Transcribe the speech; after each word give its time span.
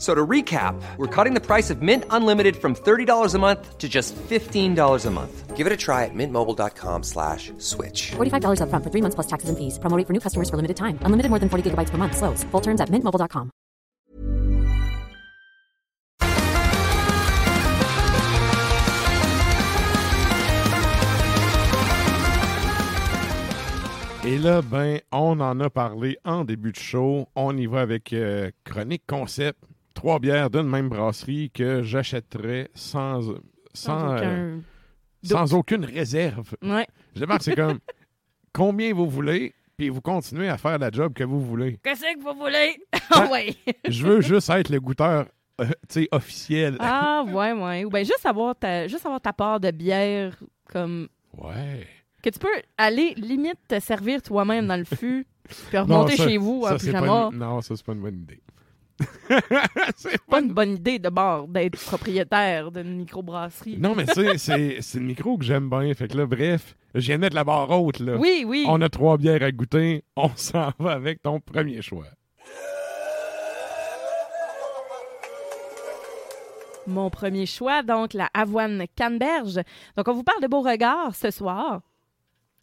So 0.00 0.14
to 0.14 0.26
recap, 0.26 0.80
we're 0.96 1.14
cutting 1.14 1.34
the 1.34 1.44
price 1.44 1.68
of 1.68 1.82
Mint 1.82 2.04
Unlimited 2.08 2.56
from 2.56 2.74
$30 2.74 3.34
a 3.34 3.38
month 3.38 3.76
to 3.76 3.86
just 3.86 4.16
$15 4.16 5.06
a 5.06 5.10
month. 5.10 5.56
Give 5.56 5.66
it 5.66 5.72
a 5.74 5.76
try 5.76 6.06
at 6.06 6.14
mintmobile.com 6.14 7.02
slash 7.02 7.52
switch. 7.58 8.12
$45 8.12 8.62
upfront 8.62 8.82
for 8.82 8.90
three 8.90 9.02
months 9.02 9.14
plus 9.14 9.26
taxes 9.26 9.50
and 9.50 9.58
fees. 9.58 9.78
Promo 9.78 9.98
rate 9.98 10.06
for 10.06 10.14
new 10.14 10.20
customers 10.20 10.48
for 10.48 10.56
limited 10.56 10.78
time. 10.78 10.98
Unlimited 11.04 11.28
more 11.28 11.38
than 11.38 11.50
40 11.50 11.70
gigabytes 11.70 11.90
per 11.90 11.98
month. 11.98 12.16
Slows. 12.16 12.44
Full 12.44 12.62
terms 12.62 12.80
at 12.80 12.88
mintmobile.com. 12.88 13.50
Et 24.24 24.38
là, 24.38 24.62
ben, 24.62 25.00
on 25.12 25.40
en 25.40 25.60
a 25.60 25.70
parlé 25.70 26.16
en 26.24 26.44
début 26.44 26.72
de 26.72 26.78
show. 26.78 27.26
On 27.34 27.56
y 27.56 27.66
va 27.66 27.80
avec 27.80 28.12
euh, 28.12 28.50
Chronique 28.64 29.04
Concept. 29.06 29.58
Trois 30.00 30.18
bières 30.18 30.48
d'une 30.48 30.62
même 30.68 30.88
brasserie 30.88 31.50
que 31.50 31.82
j'achèterais 31.82 32.70
sans, 32.74 33.20
sans, 33.74 34.12
euh, 34.14 34.16
aucun 34.16 34.60
sans 35.22 35.52
aucune 35.54 35.84
réserve. 35.84 36.54
Ouais. 36.62 36.86
Je 37.14 37.20
demande, 37.20 37.42
c'est 37.42 37.54
comme 37.54 37.78
combien 38.54 38.94
vous 38.94 39.06
voulez, 39.10 39.52
puis 39.76 39.90
vous 39.90 40.00
continuez 40.00 40.48
à 40.48 40.56
faire 40.56 40.78
la 40.78 40.90
job 40.90 41.12
que 41.12 41.22
vous 41.22 41.40
voulez. 41.42 41.78
Qu'est-ce 41.82 42.00
que 42.00 42.18
vous 42.22 42.38
voulez? 42.38 42.80
Ah. 43.10 43.26
ouais. 43.30 43.54
Je 43.86 44.06
veux 44.06 44.22
juste 44.22 44.48
être 44.48 44.70
le 44.70 44.80
goûteur 44.80 45.26
euh, 45.60 45.66
sais, 45.90 46.08
officiel. 46.12 46.76
Ah, 46.80 47.22
ouais, 47.26 47.52
ouais. 47.52 47.84
Ou 47.84 47.90
bien 47.90 48.02
juste 48.02 48.24
avoir 48.24 48.56
ta, 48.56 48.88
juste 48.88 49.04
avoir 49.04 49.20
ta 49.20 49.34
part 49.34 49.60
de 49.60 49.70
bière 49.70 50.34
comme. 50.72 51.08
Ouais. 51.36 51.86
Que 52.22 52.30
tu 52.30 52.38
peux 52.38 52.48
aller 52.78 53.12
limite 53.18 53.58
te 53.68 53.78
servir 53.80 54.22
toi-même 54.22 54.66
dans 54.66 54.76
le 54.78 54.84
fût, 54.84 55.26
puis 55.46 55.56
Non, 55.74 55.82
remonter 55.82 56.16
ça- 56.16 56.26
chez 56.26 56.38
vous 56.38 56.64
c'est 56.66 56.70
pas 56.72 56.78
pyjama. 56.78 57.28
une- 57.32 57.38
Non, 57.38 57.60
ça, 57.60 57.76
c'est 57.76 57.84
pas 57.84 57.92
une 57.92 58.00
bonne 58.00 58.20
idée. 58.22 58.40
C'est 59.96 60.20
pas 60.22 60.40
une 60.40 60.52
bonne 60.52 60.72
idée 60.72 60.98
de 60.98 61.08
bord 61.08 61.48
d'être 61.48 61.78
propriétaire 61.78 62.70
d'une 62.70 62.96
microbrasserie. 62.96 63.78
Non, 63.78 63.94
mais 63.94 64.06
tu 64.06 64.14
sais, 64.14 64.38
c'est 64.38 64.76
c'est 64.80 64.98
le 64.98 65.04
micro 65.04 65.38
que 65.38 65.44
j'aime 65.44 65.68
bien. 65.70 65.92
Fait 65.94 66.08
que 66.08 66.16
là, 66.16 66.26
bref, 66.26 66.76
je 66.94 67.00
viens 67.00 67.16
de 67.16 67.20
mettre 67.20 67.36
la 67.36 67.44
barre 67.44 67.70
haute, 67.70 68.00
là. 68.00 68.16
Oui, 68.16 68.44
oui. 68.46 68.64
On 68.68 68.80
a 68.80 68.88
trois 68.88 69.16
bières 69.16 69.42
à 69.42 69.52
goûter. 69.52 70.04
On 70.16 70.30
s'en 70.34 70.72
va 70.78 70.92
avec 70.92 71.22
ton 71.22 71.40
premier 71.40 71.82
choix. 71.82 72.06
Mon 76.86 77.10
premier 77.10 77.46
choix, 77.46 77.82
donc 77.82 78.14
la 78.14 78.28
Avoine 78.34 78.84
Canneberge. 78.96 79.60
Donc, 79.96 80.08
on 80.08 80.12
vous 80.12 80.24
parle 80.24 80.42
de 80.42 80.48
Beauregard 80.48 81.14
ce 81.14 81.30
soir. 81.30 81.82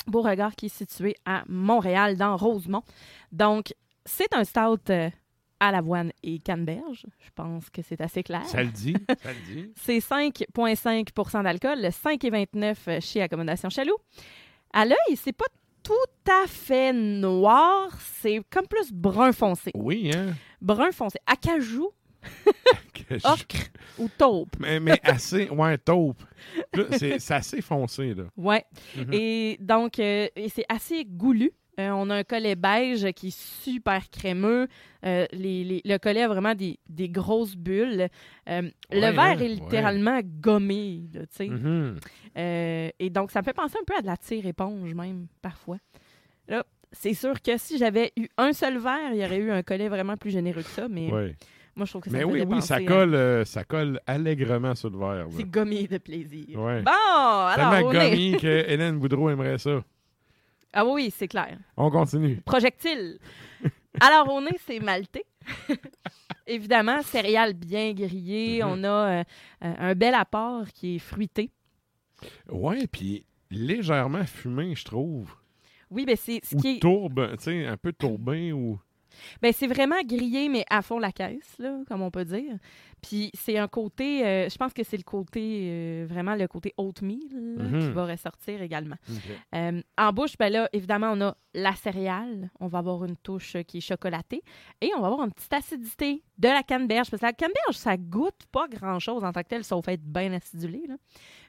Beauregard 0.08 0.56
qui 0.56 0.68
est 0.68 0.76
situé 0.76 1.16
à 1.26 1.44
Montréal, 1.48 2.18
dans 2.18 2.36
Rosemont. 2.36 2.84
Donc, 3.32 3.74
c'est 4.06 4.34
un 4.34 4.44
stout 4.44 4.90
euh, 4.90 5.10
à 5.60 5.72
l'avoine 5.72 6.12
et 6.24 6.40
canneberge. 6.40 7.06
Je 7.20 7.30
pense 7.36 7.70
que 7.70 7.82
c'est 7.82 8.00
assez 8.02 8.24
clair. 8.24 8.46
Ça 8.46 8.64
le 8.64 8.70
dit? 8.70 8.96
Ça 9.24 9.30
le 9.34 9.54
dit? 9.56 9.72
C'est 9.76 10.00
5,5% 10.00 11.44
d'alcool, 11.44 11.80
5,29 11.80 13.02
chez 13.02 13.22
Accommodation 13.22 13.70
Chaloux. 13.70 13.98
À 14.74 14.86
l'œil, 14.86 15.16
c'est 15.16 15.34
pas 15.34 15.46
tout 15.84 15.94
à 16.30 16.46
fait 16.48 16.92
noir, 16.94 17.90
c'est 18.20 18.42
comme 18.50 18.68
plus 18.68 18.92
brun 18.92 19.32
foncé. 19.32 19.72
Oui, 19.74 20.12
hein? 20.14 20.34
Brun 20.62 20.92
foncé. 20.92 21.18
Acajou, 21.26 21.92
je- 23.10 23.16
ocre 23.26 23.70
ou 23.98 24.10
taupe. 24.18 24.50
Mais, 24.60 24.80
mais 24.82 25.00
assez, 25.04 25.50
ouais, 25.50 25.78
taupe. 25.78 26.22
C'est 26.98 27.32
assez 27.32 27.62
foncé, 27.62 28.14
là. 28.14 28.24
Ouais. 28.36 28.66
Mhm. 28.98 29.14
Et 29.14 29.58
donc, 29.62 30.00
euh, 30.00 30.28
c'est 30.54 30.66
assez 30.68 31.06
goulu. 31.06 31.52
Euh, 31.80 31.90
on 31.92 32.10
a 32.10 32.16
un 32.16 32.24
collet 32.24 32.56
beige 32.56 33.12
qui 33.14 33.28
est 33.28 33.38
super 33.40 34.10
crémeux. 34.10 34.68
Euh, 35.06 35.26
les- 35.32 35.64
les- 35.64 35.82
le 35.86 35.98
collet 36.00 36.24
a 36.24 36.28
vraiment 36.28 36.56
des, 36.56 36.80
des 36.90 37.08
grosses 37.08 37.56
bulles. 37.56 38.08
Euh, 38.50 38.62
Ouais, 38.62 38.72
le 38.92 39.00
verre 39.02 39.20
hein, 39.20 39.38
est 39.40 39.48
littéralement 39.48 40.20
gommé, 40.24 41.04
là, 41.14 41.22
tu 41.22 41.28
sais. 41.36 41.50
Euh, 42.38 42.90
et 43.00 43.10
donc, 43.10 43.32
ça 43.32 43.42
me 43.42 43.46
fait 43.46 43.54
penser 43.54 43.76
un 43.80 43.86
peu 43.86 43.94
à 43.98 44.02
de 44.02 44.08
la 44.08 44.18
tire-éponge, 44.18 44.94
même, 44.94 45.28
parfois. 45.42 45.78
Là, 46.48 46.64
c'est 46.92 47.14
sûr 47.14 47.42
que 47.42 47.58
si 47.58 47.78
j'avais 47.78 48.12
eu 48.18 48.28
un 48.38 48.54
seul 48.54 48.78
verre, 48.80 49.12
il 49.14 49.20
y 49.22 49.26
aurait 49.26 49.38
eu 49.38 49.52
un 49.52 49.62
collet 49.62 49.88
vraiment 49.90 50.18
plus 50.18 50.32
généreux 50.32 50.64
que 50.64 50.70
ça, 50.70 50.88
mais 50.88 51.10
moi, 51.76 51.86
je 51.86 51.92
trouve 51.92 52.02
que 52.02 52.10
ça 52.10 52.18
Mais 52.18 52.24
oui, 52.24 52.40
oui, 52.48 52.62
ça 52.62 52.80
colle, 52.88 53.14
euh, 53.14 53.46
ça 53.46 53.64
colle 53.64 54.00
allègrement 54.08 54.74
sur 54.74 54.90
le 54.90 54.98
verre. 54.98 55.28
C'est 55.32 55.44
gommé 55.50 55.86
de 55.88 55.98
plaisir. 56.00 56.60
Ouais. 56.60 56.82
Bon, 56.82 56.92
alors, 56.92 57.56
Tellement 57.56 57.88
on 57.90 57.92
est- 57.92 58.10
gommi 58.10 58.38
que 58.38 58.48
Hélène 58.68 58.98
Boudreau 58.98 59.30
aimerait 59.30 59.60
ça. 59.60 59.84
Ah 60.80 60.86
oui, 60.86 61.10
c'est 61.10 61.28
clair. 61.28 61.58
On 61.76 61.90
continue. 61.90 62.40
Projectile. 62.46 63.18
Alors, 64.00 64.32
au 64.32 64.40
nez, 64.40 64.56
c'est 64.64 64.80
maltais. 64.80 65.26
Évidemment, 66.48 67.02
céréales 67.02 67.56
bien 67.56 67.94
grillées. 67.94 68.62
Mhm. 68.62 68.70
On 68.70 68.84
a 68.84 68.88
euh, 68.88 69.24
euh, 69.64 69.74
un 69.80 69.96
bel 69.96 70.14
apport 70.14 70.68
qui 70.68 70.98
est 70.98 71.00
fruité. 71.00 71.50
Ouais, 72.48 72.86
puis 72.86 73.26
légèrement 73.50 74.24
fumé, 74.26 74.76
je 74.76 74.86
trouve. 74.86 75.34
Oui, 75.90 76.06
ben 76.06 76.16
c'est 76.16 76.42
ce 76.46 76.56
Ou 76.56 76.60
qui 76.60 76.76
est. 76.76 76.80
tourbe, 76.80 77.36
tu 77.38 77.44
sais, 77.46 77.66
un 77.66 77.78
peu 77.78 77.92
tourbé 77.92 78.52
ou... 78.52 78.80
Ben, 79.42 79.52
c'est 79.54 79.68
vraiment 79.68 80.02
grillé, 80.06 80.50
mais 80.50 80.64
à 80.70 80.82
fond 80.82 81.00
la 81.00 81.12
caisse, 81.12 81.56
là, 81.60 81.80
comme 81.88 82.02
on 82.02 82.12
peut 82.12 82.26
dire. 82.26 82.58
Puis 83.02 83.30
c'est 83.36 83.58
un 83.58 83.68
côté, 83.68 84.26
euh, 84.26 84.50
je 84.50 84.58
pense 84.58 84.74
que 84.74 84.84
c'est 84.84 84.98
le 84.98 85.04
côté, 85.04 85.68
euh, 85.70 86.06
vraiment 86.10 86.36
le 86.36 86.48
côté 86.48 86.74
oatmeal 86.78 87.20
là, 87.32 87.66
qui 87.80 87.86
Mhm. 87.88 87.92
va 87.92 88.06
ressortir 88.08 88.62
également. 88.62 88.96
Euh, 89.56 89.82
en 89.98 90.12
bouche, 90.12 90.36
ben 90.38 90.52
là, 90.52 90.68
évidemment, 90.74 91.12
on 91.14 91.22
a 91.22 91.38
la 91.54 91.74
céréale. 91.76 92.50
On 92.60 92.68
va 92.68 92.80
avoir 92.80 93.04
une 93.06 93.16
touche 93.18 93.56
qui 93.68 93.78
est 93.78 93.82
chocolatée. 93.82 94.42
Et 94.82 94.92
on 94.98 95.02
va 95.02 95.08
avoir 95.08 95.24
une 95.26 95.32
petite 95.32 95.54
acidité 95.54 96.24
de 96.38 96.48
la 96.48 96.64
canneberge. 96.64 97.10
Parce 97.12 97.22
que 97.22 97.26
la 97.28 97.34
canneberge, 97.34 97.76
ça 97.76 97.98
goûte 97.98 98.46
pas 98.52 98.68
grand-chose 98.68 99.24
en 99.24 99.32
tant 99.32 99.42
que 99.44 99.48
tel, 99.48 99.64
sauf 99.64 99.88
être 99.88 100.04
bien 100.04 100.34
acidulé. 100.34 100.82
Là. 100.88 100.96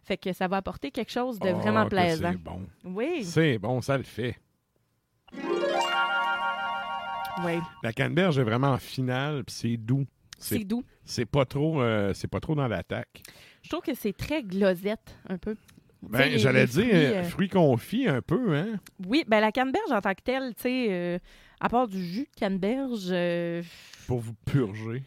Fait 0.05 0.17
que 0.17 0.33
ça 0.33 0.49
va 0.49 0.59
apporter 0.59 0.91
quelque 0.91 1.11
chose 1.13 1.39
de 1.41 1.49
Ah, 1.49 1.53
vraiment 1.55 1.87
plaisant. 1.87 2.33
C'est 2.33 2.39
bon. 2.39 2.67
Oui, 2.85 3.25
C'est 3.25 3.59
bon, 3.59 3.81
ça 3.81 3.97
le 3.97 4.05
fait. 4.05 4.37
Oui. 7.45 7.59
La 7.83 7.93
canneberge 7.93 8.39
est 8.39 8.45
vraiment 8.45 8.77
finale, 8.79 9.45
puis 9.45 9.55
c'est 9.55 9.77
doux. 9.77 10.07
C'est 10.41 10.65
doux. 10.65 10.85
c'est 11.05 11.27
pas 11.27 11.45
trop 11.45 11.83
euh, 11.83 12.13
c'est 12.15 12.29
pas 12.29 12.39
trop 12.39 12.55
dans 12.55 12.69
l'attaque. 12.69 13.23
Je 13.63 13.69
trouve 13.71 13.83
que 13.83 13.95
c'est 13.95 14.13
très 14.13 14.43
glosette, 14.43 15.17
un 15.29 15.37
peu. 15.37 15.57
Ben, 16.03 16.39
j'allais 16.39 16.67
dire 16.67 16.85
fruits, 16.85 16.93
euh, 16.95 17.25
fruits 17.25 17.49
confits 17.49 18.09
un 18.09 18.23
peu, 18.23 18.57
hein? 18.57 18.79
Oui, 19.07 19.25
ben 19.27 19.41
la 19.41 19.51
canneberge 19.51 19.91
en 19.91 20.01
tant 20.01 20.15
que 20.15 20.23
telle, 20.23 20.55
tu 20.55 20.63
sais, 20.63 20.87
euh, 20.91 21.19
à 21.61 21.69
part 21.69 21.89
du 21.89 22.03
jus 22.05 22.29
de 22.33 22.39
canneberge, 22.39 23.09
euh, 23.11 23.63
Pour 24.07 24.21
vous 24.21 24.35
purger. 24.47 25.03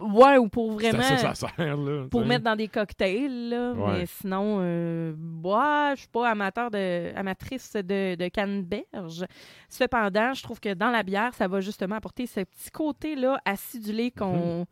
Ouais, 0.00 0.36
ou 0.38 0.48
pour 0.48 0.72
vraiment, 0.72 1.02
ça 1.02 1.34
ça 1.34 1.48
sert, 1.48 1.76
là. 1.76 2.06
pour 2.10 2.24
mettre 2.26 2.44
dans 2.44 2.56
des 2.56 2.68
cocktails, 2.68 3.48
là, 3.50 3.72
Ouais. 3.72 3.92
mais 4.00 4.06
sinon, 4.06 4.58
euh, 4.60 5.14
moi, 5.18 5.94
je 5.94 6.00
suis 6.00 6.08
pas 6.08 6.28
amateur 6.30 6.70
de, 6.70 7.12
amatrice 7.16 7.72
de, 7.74 8.14
de 8.14 8.28
canneberge. 8.28 9.24
Cependant, 9.68 10.34
je 10.34 10.42
trouve 10.42 10.60
que 10.60 10.74
dans 10.74 10.90
la 10.90 11.02
bière, 11.02 11.32
ça 11.34 11.48
va 11.48 11.60
justement 11.60 11.96
apporter 11.96 12.26
ce 12.26 12.40
petit 12.40 12.70
côté-là 12.70 13.38
acidulé 13.44 14.10
qu'on 14.10 14.60
Mhm. 14.60 14.64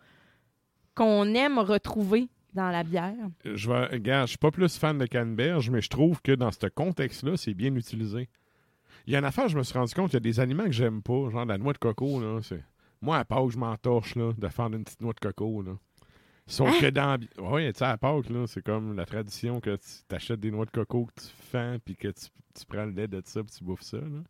qu'on 0.94 1.34
aime 1.34 1.58
retrouver 1.58 2.28
dans 2.52 2.70
la 2.70 2.84
bière. 2.84 3.14
Je 3.44 3.68
vais, 3.68 3.86
regarde, 3.86 4.26
je 4.26 4.30
suis 4.30 4.38
pas 4.38 4.52
plus 4.52 4.78
fan 4.78 4.96
de 4.96 5.06
canneberge, 5.06 5.70
mais 5.70 5.80
je 5.80 5.88
trouve 5.88 6.22
que 6.22 6.30
dans 6.32 6.52
ce 6.52 6.66
contexte-là, 6.68 7.36
c'est 7.36 7.54
bien 7.54 7.74
utilisé. 7.74 8.28
Il 9.06 9.12
y 9.12 9.16
a 9.16 9.18
une 9.18 9.24
affaire, 9.24 9.48
je 9.48 9.58
me 9.58 9.62
suis 9.64 9.76
rendu 9.76 9.92
compte, 9.92 10.12
il 10.12 10.14
y 10.14 10.16
a 10.18 10.20
des 10.20 10.38
aliments 10.38 10.64
que 10.64 10.70
j'aime 10.72 11.02
pas, 11.02 11.30
genre 11.30 11.44
la 11.44 11.58
noix 11.58 11.72
de 11.72 11.78
coco, 11.78 12.20
là. 12.20 12.40
c'est- 12.42 12.62
Moi, 13.04 13.18
à 13.18 13.24
Pâques, 13.24 13.50
je 13.50 13.58
m'entorche, 13.58 14.14
là, 14.16 14.32
de 14.36 14.48
faire 14.48 14.66
une 14.66 14.82
petite 14.82 15.02
noix 15.02 15.12
de 15.12 15.20
coco, 15.20 15.62
là. 15.62 15.72
Sauf 16.46 16.68
Hein? 16.70 16.80
que 16.80 16.86
dans... 16.90 17.18
Oui, 17.38 17.70
tu 17.72 17.78
sais, 17.78 17.84
à 17.84 17.98
Pâques, 17.98 18.30
là, 18.30 18.46
c'est 18.46 18.62
comme 18.62 18.96
la 18.96 19.04
tradition 19.04 19.60
que 19.60 19.76
tu 19.76 19.88
t'achètes 20.08 20.40
des 20.40 20.50
noix 20.50 20.64
de 20.64 20.70
coco 20.70 21.06
que 21.06 21.20
tu 21.20 21.28
fends, 21.50 21.76
puis 21.84 21.96
que 21.96 22.08
tu, 22.08 22.26
tu 22.54 22.66
prends 22.66 22.84
le 22.86 22.92
lait 22.92 23.08
de 23.08 23.20
ça, 23.24 23.42
puis 23.44 23.54
tu 23.56 23.62
bouffes 23.64 23.82
ça, 23.82 23.98
là. 23.98 24.22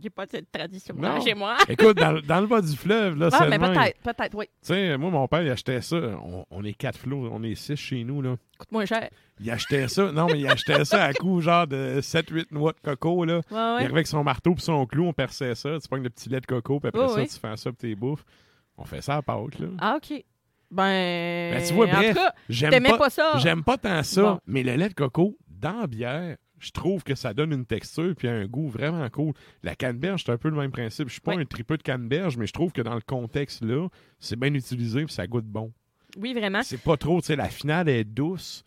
J'ai 0.00 0.10
pas 0.10 0.24
cette 0.30 0.50
tradition 0.52 0.94
chez 1.22 1.34
moi. 1.34 1.56
Écoute, 1.68 1.96
dans, 1.96 2.20
dans 2.26 2.40
le 2.40 2.46
bas 2.46 2.60
du 2.60 2.76
fleuve, 2.76 3.16
là, 3.18 3.28
Ah, 3.32 3.46
mais 3.48 3.58
peut-être, 3.58 4.00
peut-être, 4.02 4.34
oui. 4.36 4.46
Tu 4.46 4.68
sais, 4.68 4.96
moi, 4.96 5.10
mon 5.10 5.26
père, 5.26 5.42
il 5.42 5.50
achetait 5.50 5.80
ça. 5.80 5.96
On, 5.96 6.44
on 6.50 6.64
est 6.64 6.74
quatre 6.74 6.98
flots, 6.98 7.28
on 7.32 7.42
est 7.42 7.54
six 7.56 7.76
chez 7.76 8.04
nous, 8.04 8.22
là. 8.22 8.36
Coûte 8.56 8.70
moins 8.70 8.86
cher. 8.86 9.08
Il 9.40 9.50
achetait 9.50 9.88
ça. 9.88 10.12
Non, 10.12 10.26
mais 10.26 10.38
il 10.38 10.46
achetait 10.46 10.84
ça 10.84 11.02
à 11.04 11.12
coup, 11.12 11.40
genre, 11.40 11.66
de 11.66 12.00
7-8 12.00 12.46
noix 12.52 12.72
de 12.72 12.78
coco, 12.80 13.24
là. 13.24 13.36
Ouais, 13.36 13.42
Il 13.50 13.56
arrivait 13.56 13.92
avec 13.94 14.06
son 14.06 14.22
marteau 14.22 14.54
puis 14.54 14.62
son 14.62 14.86
clou, 14.86 15.06
on 15.06 15.12
perçait 15.12 15.54
ça. 15.56 15.76
Tu 15.82 15.88
pognes 15.88 16.04
le 16.04 16.10
petit 16.10 16.28
lait 16.28 16.40
de 16.40 16.46
coco, 16.46 16.78
puis 16.78 16.88
après 16.88 17.02
Oh, 17.04 17.08
ça, 17.08 17.20
oui. 17.20 17.26
tu 17.28 17.34
fais 17.38 17.56
ça 17.56 17.70
pour 17.70 17.78
tes 17.78 17.94
bouffes. 17.96 18.24
On 18.76 18.84
fait 18.84 19.02
ça 19.02 19.16
à 19.16 19.22
Pâques, 19.22 19.58
là. 19.58 19.66
Ah, 19.80 19.96
OK. 19.96 20.22
Ben. 20.70 21.52
Ben, 21.54 21.62
tu 21.66 21.74
vois, 21.74 21.86
bref, 21.86 22.16
j'aime 22.48 22.82
pas, 22.82 22.98
pas 22.98 23.10
ça. 23.10 23.32
J'aime 23.38 23.62
pas 23.62 23.76
tant 23.76 24.02
ça, 24.02 24.22
Bon. 24.22 24.38
mais 24.46 24.62
le 24.62 24.74
lait 24.76 24.88
de 24.88 24.94
coco, 24.94 25.36
dans 25.48 25.80
la 25.82 25.86
bière, 25.86 26.36
je 26.64 26.70
trouve 26.72 27.04
que 27.04 27.14
ça 27.14 27.34
donne 27.34 27.52
une 27.52 27.66
texture 27.66 28.14
puis 28.16 28.28
un 28.28 28.46
goût 28.46 28.68
vraiment 28.68 29.08
cool. 29.10 29.32
La 29.62 29.74
canneberge, 29.74 30.24
c'est 30.24 30.32
un 30.32 30.38
peu 30.38 30.48
le 30.48 30.56
même 30.56 30.70
principe. 30.72 31.08
Je 31.08 31.12
suis 31.12 31.20
pas 31.20 31.34
Oui. 31.36 31.42
un 31.42 31.44
tripeux 31.44 31.76
de 31.76 31.82
canneberge, 31.82 32.36
mais 32.36 32.46
je 32.46 32.52
trouve 32.52 32.72
que 32.72 32.82
dans 32.82 32.94
le 32.94 33.00
contexte-là, 33.00 33.88
c'est 34.18 34.38
bien 34.38 34.52
utilisé 34.54 35.04
puis 35.04 35.12
ça 35.14 35.26
goûte 35.26 35.44
bon. 35.46 35.72
Oui, 36.18 36.32
vraiment. 36.32 36.62
C'est 36.62 36.80
pas 36.82 36.96
trop, 36.96 37.20
tu 37.20 37.26
sais, 37.28 37.36
la 37.36 37.48
finale 37.48 37.88
est 37.88 38.04
douce, 38.04 38.64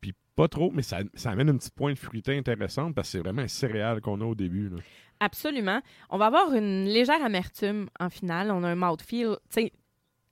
puis 0.00 0.12
pas 0.36 0.48
trop, 0.48 0.70
mais 0.70 0.82
ça, 0.82 0.98
ça 1.14 1.30
amène 1.30 1.48
un 1.48 1.56
petit 1.56 1.70
point 1.70 1.92
de 1.92 1.98
fruité 1.98 2.36
intéressant 2.36 2.92
parce 2.92 3.08
que 3.08 3.12
c'est 3.12 3.18
vraiment 3.18 3.42
un 3.42 3.48
céréal 3.48 4.00
qu'on 4.00 4.20
a 4.20 4.24
au 4.24 4.34
début. 4.34 4.68
là. 4.68 4.76
Absolument. 5.22 5.80
On 6.08 6.16
va 6.18 6.26
avoir 6.26 6.54
une 6.54 6.84
légère 6.86 7.22
amertume 7.24 7.88
en 7.98 8.08
finale. 8.08 8.50
On 8.50 8.62
a 8.64 8.68
un 8.68 8.74
mouthfeel, 8.74 9.36
tu 9.50 9.62
sais, 9.62 9.72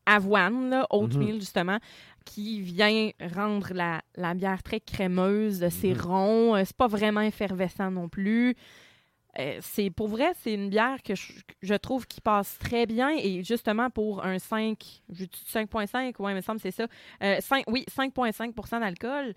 avoine, 0.09 0.71
là, 0.71 0.87
oatmeal, 0.91 1.35
Mhm. 1.35 1.41
justement, 1.41 1.79
qui 2.25 2.61
vient 2.61 3.11
rendre 3.35 3.73
la, 3.75 4.01
la 4.17 4.35
bière 4.35 4.63
très 4.63 4.81
crémeuse. 4.81 5.67
C'est 5.71 5.95
Mhm. 5.95 6.01
rond. 6.01 6.55
euh, 6.57 6.63
C'est 6.65 6.77
pas 6.77 6.87
vraiment 6.89 7.21
effervescent 7.23 7.91
non 7.91 8.09
plus. 8.09 8.55
Euh, 9.39 9.59
c'est 9.61 9.91
pour 9.91 10.09
vrai, 10.09 10.33
c'est 10.41 10.55
une 10.55 10.69
bière 10.69 11.03
que 11.03 11.15
je, 11.15 11.33
je 11.63 11.75
trouve 11.75 12.07
qui 12.07 12.21
passe 12.21 12.59
très 12.59 12.87
bien 12.87 13.11
et 13.11 13.45
justement 13.45 13.89
pour 13.91 14.25
un 14.25 14.39
5, 14.39 14.79
je 15.11 15.25
dis 15.27 15.45
5.5, 15.47 16.19
ouais, 16.19 16.33
il 16.33 16.37
me 16.37 16.41
semble 16.41 16.59
que 16.61 16.63
c'est 16.71 16.71
ça. 16.83 16.87
Euh, 17.23 17.37
5, 17.41 17.65
oui, 17.69 17.85
5.5 17.89 18.81
d'alcool. 18.81 19.35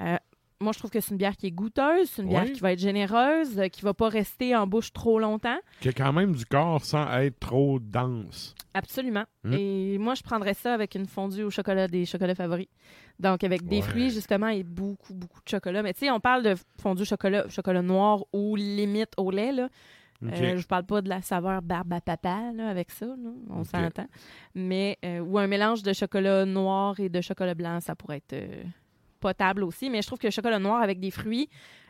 Euh, 0.00 0.16
moi, 0.62 0.72
je 0.72 0.78
trouve 0.78 0.90
que 0.90 1.00
c'est 1.00 1.10
une 1.10 1.16
bière 1.18 1.36
qui 1.36 1.46
est 1.46 1.50
goûteuse, 1.50 2.08
c'est 2.10 2.22
une 2.22 2.28
bière 2.28 2.50
qui 2.50 2.60
va 2.60 2.72
être 2.72 2.78
généreuse, 2.78 3.58
euh, 3.58 3.68
qui 3.68 3.82
va 3.82 3.92
pas 3.94 4.08
rester 4.08 4.54
en 4.56 4.66
bouche 4.66 4.92
trop 4.92 5.18
longtemps. 5.18 5.58
Qui 5.80 5.88
a 5.88 5.92
quand 5.92 6.12
même 6.12 6.34
du 6.34 6.46
corps 6.46 6.84
sans 6.84 7.10
être 7.18 7.38
trop 7.40 7.78
dense. 7.80 8.54
Absolument. 8.74 9.24
Mm. 9.44 9.52
Et 9.52 9.98
moi, 9.98 10.14
je 10.14 10.22
prendrais 10.22 10.54
ça 10.54 10.72
avec 10.72 10.94
une 10.94 11.06
fondue 11.06 11.42
au 11.42 11.50
chocolat 11.50 11.88
des 11.88 12.06
chocolats 12.06 12.34
favoris. 12.34 12.68
Donc, 13.18 13.44
avec 13.44 13.66
des 13.66 13.76
Ouais. 13.76 13.82
fruits, 13.82 14.10
justement, 14.10 14.48
et 14.48 14.62
beaucoup, 14.62 15.12
beaucoup 15.14 15.40
de 15.44 15.48
chocolat. 15.48 15.82
Mais 15.82 15.92
tu 15.92 16.00
sais, 16.00 16.10
on 16.10 16.20
parle 16.20 16.42
de 16.42 16.54
fondue 16.80 17.02
au 17.02 17.04
chocolat, 17.04 17.48
chocolat 17.48 17.82
noir 17.82 18.24
ou 18.32 18.56
limite 18.56 19.12
au 19.16 19.30
lait, 19.30 19.52
là. 19.52 19.68
Euh, 20.24 20.56
je 20.56 20.66
parle 20.68 20.84
pas 20.84 21.02
de 21.02 21.08
la 21.08 21.20
saveur 21.20 21.62
barbe 21.62 21.92
à 21.94 22.00
papa 22.00 22.52
là, 22.54 22.68
avec 22.68 22.92
ça, 22.92 23.06
là. 23.06 23.30
on 23.50 23.64
s'entend. 23.64 24.06
Mais 24.54 24.96
euh, 25.04 25.18
ou 25.18 25.36
un 25.36 25.48
mélange 25.48 25.82
de 25.82 25.92
chocolat 25.92 26.44
noir 26.44 27.00
et 27.00 27.08
de 27.08 27.20
chocolat 27.20 27.54
blanc, 27.54 27.80
ça 27.80 27.96
pourrait 27.96 28.22
être 28.28 28.36
potable 29.22 29.62
aussi. 29.64 29.88
Mais 29.88 30.02
je 30.02 30.06
trouve 30.08 30.18
que 30.18 30.26
le 30.26 30.32
chocolat 30.32 30.58
noir 30.58 30.82
avec 30.82 30.98
des 31.00 31.10
fruits 31.10 31.48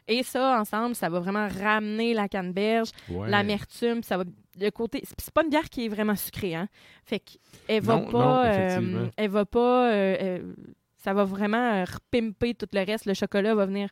et 0.09 0.23
ça 0.23 0.59
ensemble, 0.61 0.95
ça 0.95 1.09
va 1.09 1.19
vraiment 1.21 1.49
ramener 1.49 2.13
la 2.15 2.29
canneberge, 2.29 2.91
Ouais. 3.09 3.29
l'amertume, 3.31 4.03
ça 4.03 4.17
va 4.19 4.25
le 4.61 4.71
côté. 4.71 5.03
C'est 5.19 5.33
pas 5.33 5.43
une 5.45 5.51
bière 5.51 5.69
qui 5.71 5.87
est 5.87 5.89
vraiment 5.89 6.17
sucrée, 6.17 6.55
hein. 6.55 6.69
Fait 7.05 7.21
qu'elle 7.21 7.83
va 7.83 7.99
pas, 8.01 8.47
euh, 8.47 9.07
elle 9.17 9.31
va 9.31 9.45
pas, 9.47 9.91
euh, 9.93 10.17
euh, 10.21 10.55
ça 10.99 11.15
va 11.15 11.25
vraiment 11.25 11.85
repimper 11.85 12.55
tout 12.55 12.67
le 12.73 12.85
reste. 12.85 13.07
Le 13.07 13.15
chocolat 13.15 13.55
va 13.55 13.65
venir 13.67 13.89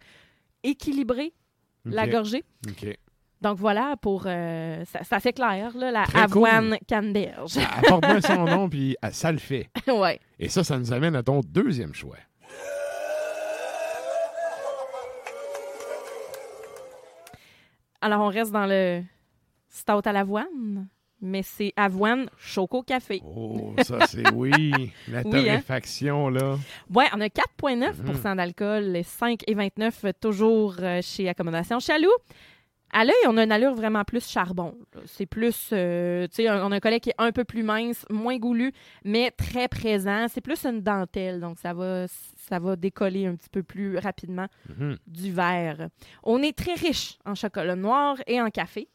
équilibrer 0.62 1.32
la 1.84 2.06
gorgée. 2.06 2.44
Donc 3.40 3.56
voilà, 3.56 3.94
pour 4.02 4.24
euh, 4.26 4.84
ça, 4.84 5.02
ça 5.02 5.18
c'est 5.18 5.32
clair, 5.32 5.74
là, 5.74 5.90
la 5.90 6.04
Très 6.04 6.20
avoine 6.24 6.76
canneberge. 6.86 7.56
Apporte 7.78 8.02
bien 8.02 8.20
son 8.20 8.44
nom, 8.44 8.68
puis 8.68 8.96
ça 9.12 9.32
le 9.32 9.38
fait. 9.38 9.70
ouais. 9.88 10.20
Et 10.38 10.50
ça, 10.50 10.62
ça 10.62 10.78
nous 10.78 10.92
amène 10.92 11.16
à 11.16 11.22
ton 11.22 11.40
deuxième 11.40 11.94
choix. 11.94 12.16
Alors 18.00 18.22
on 18.22 18.28
reste 18.28 18.52
dans 18.52 18.66
le 18.66 19.02
stout 19.68 20.02
à 20.04 20.12
l'avoine, 20.12 20.88
mais 21.20 21.42
c'est 21.42 21.72
avoine 21.76 22.28
choco 22.38 22.82
café. 22.82 23.20
Oh, 23.24 23.74
ça, 23.82 24.06
c'est 24.06 24.30
oui. 24.34 24.90
La 25.08 25.22
Oui, 25.22 25.36
hein? 25.36 25.42
torréfaction, 25.44 26.28
là. 26.30 26.56
Ouais, 26.94 27.06
on 27.14 27.20
a 27.20 27.28
4,9 27.28 27.92
Mhm. 28.30 28.36
d'alcool, 28.36 28.84
les 28.84 29.02
5 29.02 29.40
et 29.46 29.54
29 29.54 30.04
euh, 30.04 30.12
toujours 30.18 30.76
euh, 30.80 31.00
chez 31.02 31.28
Accommodation 31.28 31.78
Chaloux. 31.78 32.08
À 32.92 33.04
l'œil, 33.04 33.14
on 33.28 33.36
a 33.36 33.44
une 33.44 33.52
allure 33.52 33.74
vraiment 33.74 34.04
plus 34.04 34.28
charbon. 34.28 34.76
C'est 35.06 35.26
plus, 35.26 35.70
euh, 35.72 36.26
tu 36.28 36.42
sais, 36.42 36.50
on 36.50 36.72
a 36.72 36.74
un 36.76 36.80
collet 36.80 36.98
qui 36.98 37.10
est 37.10 37.14
un 37.18 37.30
peu 37.30 37.44
plus 37.44 37.62
mince, 37.62 38.04
moins 38.10 38.36
goulu, 38.36 38.72
mais 39.04 39.30
très 39.30 39.68
présent. 39.68 40.26
C'est 40.28 40.40
plus 40.40 40.64
une 40.66 40.80
dentelle, 40.80 41.38
donc 41.40 41.58
ça 41.58 41.72
va, 41.72 42.06
ça 42.08 42.58
va 42.58 42.74
décoller 42.74 43.26
un 43.26 43.36
petit 43.36 43.48
peu 43.48 43.62
plus 43.62 43.96
rapidement 43.98 44.46
Mhm. 44.68 44.96
du 45.06 45.32
verre. 45.32 45.88
On 46.24 46.42
est 46.42 46.56
très 46.56 46.74
riche 46.74 47.18
en 47.24 47.34
chocolat 47.36 47.76
noir 47.76 48.16
et 48.26 48.40
en 48.40 48.50
café. 48.50 48.88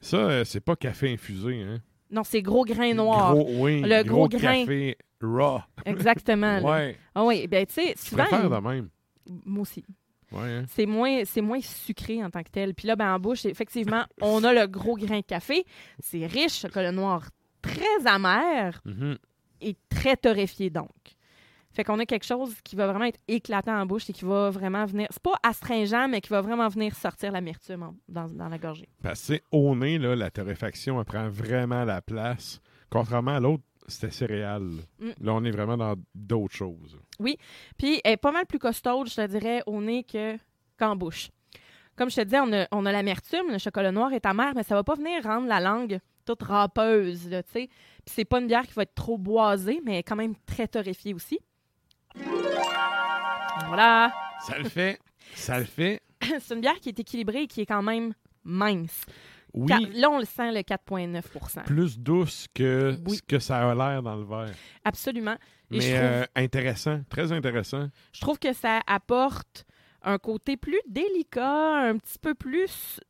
Ça, 0.00 0.16
euh, 0.16 0.44
c'est 0.44 0.60
pas 0.60 0.74
café 0.76 1.12
infusé, 1.12 1.62
hein? 1.62 1.78
Non, 2.10 2.22
c'est 2.24 2.42
gros 2.42 2.64
grain 2.64 2.94
noir. 2.94 3.34
Gros, 3.34 3.48
oui, 3.64 3.82
Le 3.82 4.02
gros 4.02 4.28
gros, 4.28 4.28
grain. 4.28 4.60
café 4.60 4.96
raw. 5.20 5.60
Exactement. 5.84 6.60
Ouais. 6.62 6.96
Ah 7.14 7.24
oui, 7.24 7.46
ben 7.48 7.64
tu 7.66 7.74
sais, 7.74 7.94
Je 7.96 8.02
souvent, 8.10 8.24
préfère 8.24 8.50
de 8.50 8.56
même? 8.68 8.88
moi 9.44 9.62
aussi. 9.62 9.84
Ouais, 10.32 10.40
hein? 10.50 10.64
c'est 10.68 10.86
moins, 10.86 11.22
moins 11.42 11.60
sucré 11.60 12.22
en 12.24 12.30
tant 12.30 12.42
que 12.42 12.50
tel. 12.50 12.74
Puis 12.74 12.88
là, 12.88 12.96
ben, 12.96 13.14
en 13.14 13.18
bouche, 13.20 13.44
effectivement, 13.44 14.04
on 14.20 14.42
a 14.44 14.52
le 14.52 14.66
gros 14.66 14.96
grain 14.96 15.18
de 15.20 15.24
café. 15.24 15.64
C'est 16.00 16.26
riche, 16.26 16.60
chocolat 16.60 16.92
noir 16.92 17.28
très 17.62 18.06
amer 18.06 18.80
Mhm. 18.84 19.18
et 19.60 19.76
très 19.88 20.16
torréfié, 20.16 20.70
donc. 20.70 20.90
Fait 21.72 21.84
qu'on 21.84 21.98
a 21.98 22.06
quelque 22.06 22.24
chose 22.24 22.54
qui 22.64 22.74
va 22.74 22.86
vraiment 22.86 23.04
être 23.04 23.20
éclatant 23.28 23.78
en 23.78 23.84
bouche 23.84 24.08
et 24.08 24.12
qui 24.14 24.24
va 24.24 24.48
vraiment 24.50 24.86
venir. 24.86 25.08
C'est 25.10 25.22
pas 25.22 25.34
astringent, 25.42 26.08
mais 26.08 26.22
qui 26.22 26.30
va 26.30 26.40
vraiment 26.40 26.68
venir 26.68 26.94
sortir 26.94 27.32
l'amertume 27.32 27.92
dans, 28.08 28.28
dans 28.28 28.48
la 28.48 28.56
gorgée. 28.56 28.88
Parce 29.02 29.28
que 29.28 29.34
au 29.52 29.76
nez, 29.76 29.98
là, 29.98 30.16
la 30.16 30.30
torréfaction, 30.30 30.98
elle 30.98 31.04
prend 31.04 31.28
vraiment 31.28 31.84
la 31.84 32.00
place. 32.00 32.60
Contrairement 32.88 33.32
à 33.36 33.40
l'autre, 33.40 33.62
c'était 33.88 34.10
céréales. 34.10 34.82
Mm. 34.98 35.10
Là, 35.20 35.34
on 35.34 35.44
est 35.44 35.50
vraiment 35.50 35.76
dans 35.76 35.94
d'autres 36.14 36.54
choses. 36.54 36.98
Puis 37.18 38.00
elle 38.04 38.12
est 38.12 38.16
pas 38.16 38.32
mal 38.32 38.46
plus 38.46 38.58
costaude, 38.58 39.08
je 39.08 39.14
te 39.14 39.26
dirais, 39.26 39.62
au 39.66 39.80
nez 39.80 40.04
que, 40.04 40.36
qu'en 40.78 40.96
bouche. 40.96 41.30
Comme 41.96 42.10
je 42.10 42.16
te 42.16 42.20
disais, 42.22 42.40
on 42.40 42.52
a, 42.52 42.66
on 42.72 42.84
a 42.84 42.92
l'amertume, 42.92 43.50
le 43.50 43.58
chocolat 43.58 43.92
noir 43.92 44.12
est 44.12 44.26
amer, 44.26 44.52
mais 44.54 44.62
ça 44.62 44.74
va 44.74 44.84
pas 44.84 44.94
venir 44.94 45.22
rendre 45.22 45.48
la 45.48 45.60
langue 45.60 45.98
toute 46.26 46.42
râpeuse, 46.42 47.28
tu 47.30 47.30
sais. 47.30 47.68
Puis 48.04 48.14
c'est 48.14 48.24
pas 48.24 48.40
une 48.40 48.48
bière 48.48 48.66
qui 48.66 48.74
va 48.74 48.82
être 48.82 48.94
trop 48.94 49.16
boisée, 49.16 49.80
mais 49.84 50.02
quand 50.02 50.16
même 50.16 50.34
très 50.44 50.68
torréfiée 50.68 51.14
aussi. 51.14 51.38
Voilà. 53.66 54.12
Ça 54.46 54.58
le 54.58 54.68
fait. 54.68 54.98
Ça 55.34 55.58
le 55.58 55.64
fait. 55.64 56.02
c'est 56.40 56.54
une 56.54 56.60
bière 56.60 56.78
qui 56.80 56.90
est 56.90 56.98
équilibrée 56.98 57.42
et 57.42 57.46
qui 57.46 57.62
est 57.62 57.66
quand 57.66 57.82
même 57.82 58.12
mince. 58.44 59.04
Oui, 59.56 59.66
Car- 59.68 59.80
Là, 59.94 60.10
on 60.10 60.18
le 60.18 60.24
sent, 60.26 60.52
le 60.52 60.60
4,9 60.60 61.64
plus 61.64 61.98
douce 61.98 62.46
que 62.54 62.94
Oui. 63.06 63.16
ce 63.16 63.22
que 63.22 63.38
ça 63.38 63.70
a 63.70 63.74
l'air 63.74 64.02
dans 64.02 64.16
le 64.16 64.24
verre. 64.24 64.54
Absolument. 64.84 65.36
Et 65.70 65.76
Mais 65.76 65.80
je, 65.80 65.88
trouve, 65.94 66.00
euh, 66.04 66.24
intéressant, 66.36 67.00
très 67.08 67.32
intéressant. 67.32 67.88
je 68.12 68.20
trouve 68.20 68.38
que 68.38 68.52
ça 68.52 68.80
apporte 68.86 69.64
un 70.02 70.18
côté 70.18 70.56
plus 70.56 70.80
délicat, 70.88 71.88
un 71.88 71.96
petit 71.96 72.18
peu 72.20 72.34
plus 72.34 73.00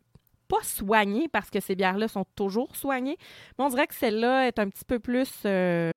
pas 0.48 0.62
soigné 0.62 1.28
parce 1.28 1.50
que 1.50 1.58
ces 1.60 1.74
bières-là 1.74 2.06
sont 2.06 2.24
toujours 2.36 2.76
soignées, 2.76 3.16
mais 3.58 3.64
on 3.64 3.68
dirait 3.68 3.88
que 3.88 3.94
celle-là 3.96 4.46
est 4.46 4.58
un 4.60 4.68
petit 4.68 4.84
peu 4.84 5.00
plus 5.00 5.28
euh, 5.44 5.90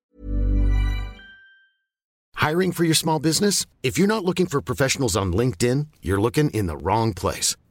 Hiring 2.42 2.72
for 2.72 2.84
your 2.84 2.96
small 2.96 3.20
business? 3.20 3.66
If 3.82 3.98
you're 3.98 4.08
not 4.08 4.24
looking 4.24 4.46
for 4.48 4.60
professionals 4.62 5.14
on 5.16 5.30
LinkedIn, 5.30 5.86
you're 6.02 6.20
looking 6.20 6.50
in 6.54 6.66
the 6.66 6.76
wrong 6.82 7.12
place. 7.14 7.54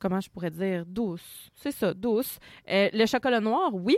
Comment 0.00 0.20
je 0.20 0.28
pourrais 0.30 0.50
dire? 0.50 0.84
Douce. 0.86 1.50
C'est 1.54 1.70
ça, 1.72 1.94
douce. 1.94 2.38
Euh, 2.68 2.88
le 2.92 3.06
chocolat 3.06 3.40
noir, 3.40 3.72
oui, 3.74 3.96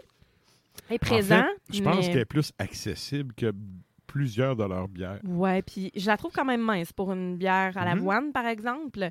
est 0.91 0.99
présent. 0.99 1.39
En 1.39 1.43
fait, 1.45 1.77
je 1.79 1.83
pense 1.83 1.97
mais- 2.07 2.13
qu'elle 2.13 2.19
est 2.21 2.25
plus 2.27 2.53
accessible 2.59 3.33
que 3.35 3.53
plusieurs 4.07 4.57
de 4.57 4.65
leurs 4.65 4.89
bières. 4.89 5.21
Ouais, 5.25 5.63
puis 5.63 5.91
je 5.97 6.07
la 6.07 6.17
trouve 6.19 6.33
quand 6.33 6.45
même 6.45 6.61
mince 6.61 6.93
pour 6.93 7.13
une 7.13 7.37
bière 7.39 7.77
à 7.79 7.81
Mhm. 7.83 7.87
l'avoine, 7.87 8.33
par 8.33 8.47
exemple. 8.47 9.09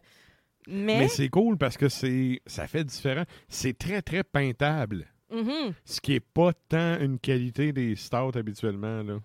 Mais, 0.68 1.00
Mais 1.00 1.08
c'est 1.08 1.30
cool 1.30 1.58
parce 1.58 1.76
que 1.76 1.90
c'est 1.90 2.40
ça 2.46 2.68
fait 2.68 2.84
différent. 2.84 3.24
C'est 3.50 3.76
très, 3.76 4.04
très 4.04 4.24
peintable. 4.24 5.08
Mhm. 5.32 5.74
Ce 5.86 6.00
qui 6.02 6.14
est 6.14 6.20
pas 6.20 6.52
tant 6.70 7.00
une 7.00 7.18
qualité 7.18 7.72
des 7.74 7.96
stouts 7.96 8.38
habituellement. 8.38 9.02
Là. 9.02 9.18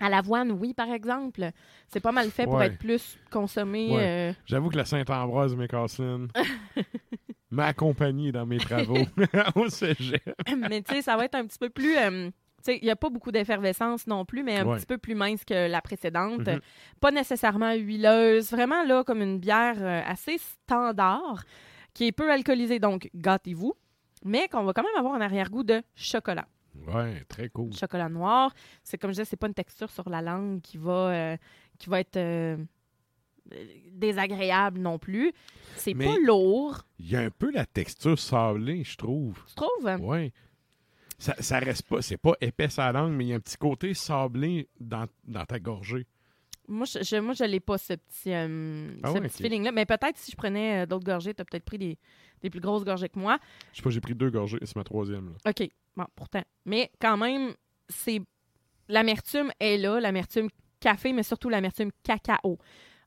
À 0.00 0.08
l'avoine, 0.10 0.52
oui, 0.52 0.74
par 0.74 0.90
exemple. 0.90 1.50
C'est 1.88 2.00
pas 2.00 2.12
mal 2.12 2.30
fait 2.30 2.44
pour 2.44 2.54
Ouais. 2.54 2.66
être 2.66 2.78
plus 2.78 3.18
consommé. 3.30 3.90
Ouais. 3.94 4.30
euh, 4.30 4.32
J'avoue 4.46 4.68
que 4.70 4.76
la 4.76 4.84
Saint-Ambroise 4.84 5.56
McCaslin 5.56 6.26
m'a 7.50 7.66
accompagné 7.66 8.32
dans 8.32 8.46
mes 8.46 8.58
travaux 8.58 8.96
au 9.54 9.68
cégep. 9.68 10.22
mais 10.68 10.82
tu 10.82 10.94
sais, 10.94 11.02
ça 11.02 11.16
va 11.16 11.24
être 11.24 11.34
un 11.34 11.46
petit 11.46 11.58
peu 11.58 11.70
plus. 11.70 11.96
euh, 11.96 12.28
tu 12.58 12.72
sais, 12.72 12.78
il 12.78 12.84
n'y 12.84 12.90
a 12.90 12.96
pas 12.96 13.10
beaucoup 13.10 13.30
d'effervescence 13.30 14.06
non 14.06 14.24
plus, 14.24 14.42
mais 14.42 14.58
un 14.58 14.66
Ouais. 14.66 14.76
petit 14.78 14.86
peu 14.86 14.98
plus 14.98 15.14
mince 15.14 15.44
que 15.44 15.68
la 15.68 15.80
précédente. 15.80 16.46
Mhm. 16.48 16.60
Pas 17.00 17.10
nécessairement 17.12 17.72
huileuse. 17.74 18.50
Vraiment, 18.50 18.82
là, 18.84 19.04
comme 19.04 19.22
une 19.22 19.38
bière 19.38 19.76
euh, 19.78 20.02
assez 20.04 20.36
standard, 20.38 21.44
qui 21.94 22.06
est 22.08 22.12
peu 22.12 22.30
alcoolisée. 22.30 22.78
Donc, 22.80 23.08
gâtez-vous. 23.14 23.74
Mais 24.24 24.48
qu'on 24.48 24.64
va 24.64 24.72
quand 24.72 24.82
même 24.82 24.96
avoir 24.98 25.14
un 25.14 25.20
arrière-goût 25.20 25.62
de 25.62 25.82
chocolat. 25.94 26.46
Ouais, 26.86 27.24
très 27.28 27.48
cool. 27.48 27.72
Chocolat 27.74 28.08
noir. 28.08 28.54
C'est 28.82 28.98
comme 28.98 29.10
je 29.10 29.14
disais, 29.14 29.24
c'est 29.24 29.36
pas 29.36 29.48
une 29.48 29.54
texture 29.54 29.90
sur 29.90 30.08
la 30.08 30.22
langue 30.22 30.60
qui 30.60 30.76
va, 30.78 31.10
euh, 31.10 31.36
qui 31.78 31.88
va 31.90 32.00
être 32.00 32.16
euh, 32.16 32.56
désagréable 33.92 34.80
non 34.80 34.98
plus. 34.98 35.32
C'est 35.76 35.94
Mais- 35.94 36.06
pas 36.06 36.16
lourd. 36.24 36.82
Il 36.98 37.10
y 37.10 37.16
a 37.16 37.20
un 37.20 37.30
peu 37.30 37.50
la 37.52 37.66
texture 37.66 38.18
sablée, 38.18 38.84
je 38.84 38.96
trouve. 38.96 39.42
Tu 39.48 39.54
trouves? 39.54 40.00
Ouais. 40.06 40.32
Ça, 41.18 41.34
ça 41.40 41.58
reste 41.58 41.88
pas, 41.88 42.02
c'est 42.02 42.18
pas 42.18 42.34
épais 42.40 42.68
à 42.78 42.92
la 42.92 43.00
langue, 43.00 43.14
mais 43.14 43.24
il 43.24 43.28
y 43.28 43.32
a 43.32 43.36
un 43.36 43.40
petit 43.40 43.56
côté 43.56 43.94
sablé 43.94 44.68
dans, 44.78 45.06
dans 45.24 45.44
ta 45.46 45.58
gorgée. 45.58 46.06
Moi, 46.68 46.86
je, 46.86 47.16
moi, 47.20 47.34
je 47.34 47.44
l'ai 47.44 47.60
pas, 47.60 47.78
ce 47.78 47.94
petit, 47.94 48.32
euh, 48.32 48.90
Ah 49.02 49.12
ce 49.14 49.18
petit 49.18 49.42
feeling-là. 49.42 49.72
Mais 49.72 49.86
peut-être 49.86 50.16
si 50.16 50.30
je 50.32 50.36
prenais 50.36 50.82
euh, 50.82 50.86
d'autres 50.86 51.04
gorgées, 51.04 51.34
tu 51.34 51.42
as 51.42 51.44
peut-être 51.44 51.64
pris 51.64 51.78
des, 51.78 51.98
des 52.42 52.50
plus 52.50 52.60
grosses 52.60 52.84
gorgées 52.84 53.08
que 53.08 53.18
moi. 53.18 53.38
Je 53.72 53.78
sais 53.78 53.82
pas, 53.82 53.90
j'ai 53.90 54.00
pris 54.00 54.14
deux 54.14 54.30
gorgées, 54.30 54.58
c'est 54.62 54.76
ma 54.76 54.84
troisième. 54.84 55.30
Là. 55.44 55.50
OK. 55.50 55.68
Bon, 55.96 56.06
pourtant. 56.14 56.42
Mais 56.64 56.90
quand 57.00 57.16
même, 57.16 57.54
c'est 57.88 58.20
l'amertume 58.88 59.50
est 59.60 59.76
là, 59.78 60.00
l'amertume 60.00 60.48
café, 60.80 61.12
mais 61.12 61.22
surtout 61.22 61.48
l'amertume 61.48 61.90
cacao. 62.02 62.58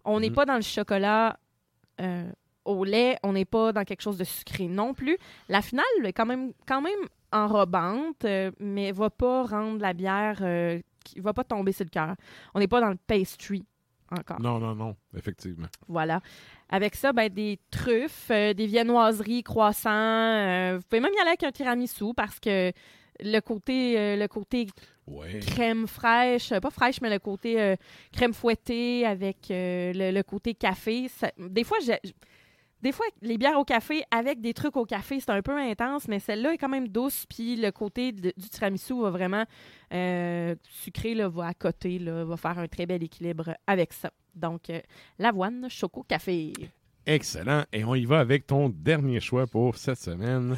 On 0.05 0.19
n'est 0.19 0.29
Mhm. 0.29 0.35
pas 0.35 0.45
dans 0.45 0.55
le 0.55 0.61
chocolat 0.61 1.37
euh, 2.01 2.31
au 2.65 2.83
lait, 2.85 3.17
on 3.23 3.33
n'est 3.33 3.45
pas 3.45 3.73
dans 3.73 3.83
quelque 3.83 4.01
chose 4.01 4.17
de 4.17 4.23
sucré 4.23 4.67
non 4.67 4.93
plus. 4.93 5.17
La 5.49 5.61
finale 5.61 5.85
est 6.03 6.13
quand 6.13 6.25
même, 6.25 6.53
quand 6.67 6.81
même 6.81 6.99
enrobante, 7.31 8.25
mais 8.59 8.91
va 8.91 9.09
pas 9.09 9.43
rendre 9.43 9.81
la 9.81 9.93
bière, 9.93 10.37
qui 11.03 11.19
va 11.19 11.33
pas 11.33 11.43
tomber 11.43 11.71
sur 11.71 11.85
le 11.85 11.89
cœur. 11.89 12.15
On 12.53 12.59
n'est 12.59 12.67
pas 12.67 12.81
dans 12.81 12.89
le 12.89 12.97
pastry 13.07 13.65
encore. 14.11 14.39
Non, 14.41 14.57
non, 14.59 14.73
non, 14.75 14.95
effectivement. 15.15 15.67
Voilà. 15.87 16.21
Avec 16.69 16.95
ça, 16.95 17.13
ben, 17.13 17.29
des 17.29 17.59
truffes, 17.71 18.29
euh, 18.31 18.53
des 18.53 18.65
viennoiseries, 18.67 19.43
croissants. 19.43 19.89
euh, 19.91 20.77
vous 20.77 20.83
pouvez 20.89 20.99
même 20.99 21.13
y 21.15 21.19
aller 21.19 21.29
avec 21.29 21.43
un 21.43 21.51
tiramisu 21.51 22.13
parce 22.15 22.39
que 22.39 22.71
le 23.21 23.39
côté, 23.41 23.99
euh, 23.99 24.15
le 24.15 24.27
côté 24.27 24.67
Ouais. 25.07 25.39
crème 25.39 25.87
fraîche, 25.87 26.53
pas 26.59 26.69
fraîche, 26.69 27.01
mais 27.01 27.09
le 27.09 27.17
côté 27.19 27.75
crème 28.11 28.31
fouettée 28.33 29.05
avec 29.07 29.47
le, 29.49 30.11
le 30.11 30.21
côté 30.23 30.53
café. 30.53 31.07
ça- 31.07 31.31
des 31.37 31.63
fois, 31.63 31.77
j'ai- 31.83 31.99
des 32.81 32.91
fois, 32.91 33.05
les 33.21 33.37
bières 33.37 33.59
au 33.59 33.65
café 33.65 34.03
avec 34.11 34.39
des 34.41 34.53
trucs 34.53 34.77
au 34.77 34.85
café, 34.85 35.19
c'est 35.19 35.31
un 35.31 35.41
peu 35.41 35.57
intense, 35.57 36.07
mais 36.07 36.19
celle-là 36.19 36.53
est 36.53 36.57
quand 36.57 36.69
même 36.69 36.87
douce. 36.87 37.25
Puis 37.27 37.55
le 37.57 37.71
côté 37.71 38.11
de- 38.11 38.33
du 38.37 38.49
tiramisu 38.49 39.01
va 39.01 39.09
vraiment 39.09 39.43
euh, 39.91 40.55
sucré, 40.69 41.13
là, 41.15 41.27
va 41.29 41.47
à 41.47 41.53
côté, 41.53 41.99
là, 41.99 42.23
va 42.23 42.37
faire 42.37 42.57
un 42.59 42.67
très 42.67 42.85
bel 42.85 43.03
équilibre 43.03 43.55
avec 43.67 43.91
ça. 43.93 44.11
Donc, 44.35 44.69
euh, 44.69 44.79
l'avoine, 45.17 45.67
choco, 45.69 46.03
café. 46.07 46.53
Excellent. 47.05 47.63
Et 47.73 47.83
on 47.83 47.95
y 47.95 48.05
va 48.05 48.19
avec 48.19 48.45
ton 48.45 48.69
dernier 48.69 49.19
choix 49.19 49.47
pour 49.47 49.75
cette 49.77 49.97
semaine. 49.99 50.55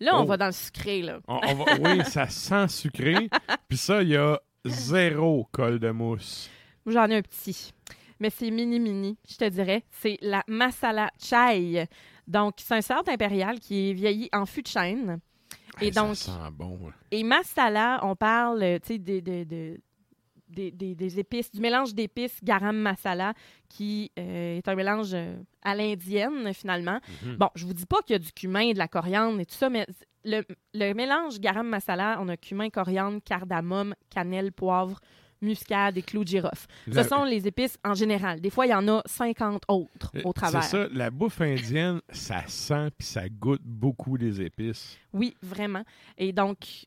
Là, 0.00 0.16
on 0.16 0.22
Oh. 0.22 0.26
va 0.26 0.36
dans 0.38 0.46
le 0.46 0.52
sucré, 0.52 1.02
là. 1.02 1.18
On- 1.28 1.40
on 1.46 1.54
va- 1.54 1.74
oui, 1.82 2.04
ça 2.06 2.26
sent 2.28 2.68
sucré. 2.68 3.28
Puis 3.68 3.76
ça, 3.76 4.02
il 4.02 4.08
y 4.08 4.16
a 4.16 4.40
zéro 4.64 5.46
col 5.52 5.78
de 5.78 5.90
mousse. 5.90 6.48
J'en 6.90 7.06
ai 7.06 7.16
un 7.16 7.22
petit. 7.22 7.72
Mais 8.18 8.28
c'est 8.30 8.50
mini-mini, 8.50 9.16
je 9.28 9.36
te 9.36 9.48
dirais. 9.48 9.82
C'est 9.90 10.18
la 10.20 10.42
masala 10.46 11.10
chai. 11.18 11.86
Donc, 12.26 12.54
c'est 12.58 12.74
un 12.74 12.80
salt 12.82 13.08
impérial 13.08 13.58
qui 13.60 13.90
est 13.90 13.92
vieilli 13.94 14.28
en 14.32 14.44
fût 14.46 14.62
de 14.62 14.68
chêne. 14.68 15.20
Et 15.80 15.86
Hey, 15.86 15.90
donc, 15.90 16.16
Ça 16.16 16.32
sent 16.32 16.50
bon. 16.52 16.78
et 17.10 17.22
masala, 17.24 18.00
on 18.02 18.14
parle, 18.14 18.78
tu 18.80 18.88
sais, 18.94 18.98
de, 18.98 19.20
de- 19.20 19.44
de- 19.44 19.80
des, 20.48 20.70
des- 20.72 20.94
des 20.96 21.18
épices, 21.20 21.50
du 21.52 21.60
mélange 21.60 21.94
d'épices 21.94 22.38
garam 22.42 22.76
masala, 22.76 23.34
qui 23.68 24.10
euh, 24.18 24.58
est 24.58 24.68
un 24.68 24.74
mélange 24.74 25.14
euh, 25.14 25.36
à 25.62 25.74
l'indienne, 25.76 26.52
finalement. 26.52 26.98
Mhm. 27.24 27.36
Bon, 27.36 27.48
je 27.54 27.64
vous 27.64 27.72
dis 27.72 27.86
pas 27.86 28.02
qu'il 28.02 28.14
y 28.14 28.16
a 28.16 28.18
du 28.18 28.32
cumin, 28.32 28.72
de 28.72 28.78
la 28.78 28.88
coriandre 28.88 29.38
et 29.40 29.46
tout 29.46 29.54
ça, 29.54 29.70
mais 29.70 29.86
le, 30.24 30.42
le 30.74 30.92
mélange 30.92 31.38
garam 31.40 31.66
masala, 31.68 32.18
on 32.20 32.28
a 32.28 32.36
cumin, 32.36 32.68
coriandre, 32.68 33.20
cardamome, 33.24 33.94
cannelle, 34.10 34.52
poivre, 34.52 35.00
muscade 35.42 35.96
et 35.98 36.02
clous 36.02 36.24
de 36.24 36.28
girofle. 36.28 36.66
La- 36.86 37.02
Ce 37.02 37.08
sont 37.08 37.24
les 37.24 37.46
épices 37.46 37.78
en 37.84 37.94
général. 37.94 38.40
Des 38.40 38.50
fois, 38.50 38.66
il 38.66 38.70
y 38.70 38.74
en 38.74 38.86
a 38.88 39.02
50 39.06 39.62
autres 39.68 40.12
Euh, 40.16 40.22
au 40.24 40.32
travers. 40.32 40.62
C'est 40.62 40.84
ça, 40.84 40.88
la 40.92 41.10
bouffe 41.10 41.40
indienne, 41.40 42.00
ça 42.10 42.42
sent 42.46 42.90
puis 42.98 43.06
ça 43.06 43.28
goûte 43.28 43.62
beaucoup 43.64 44.16
les 44.16 44.40
épices. 44.40 44.98
Oui, 45.12 45.34
vraiment. 45.42 45.82
Et 46.18 46.32
donc, 46.32 46.86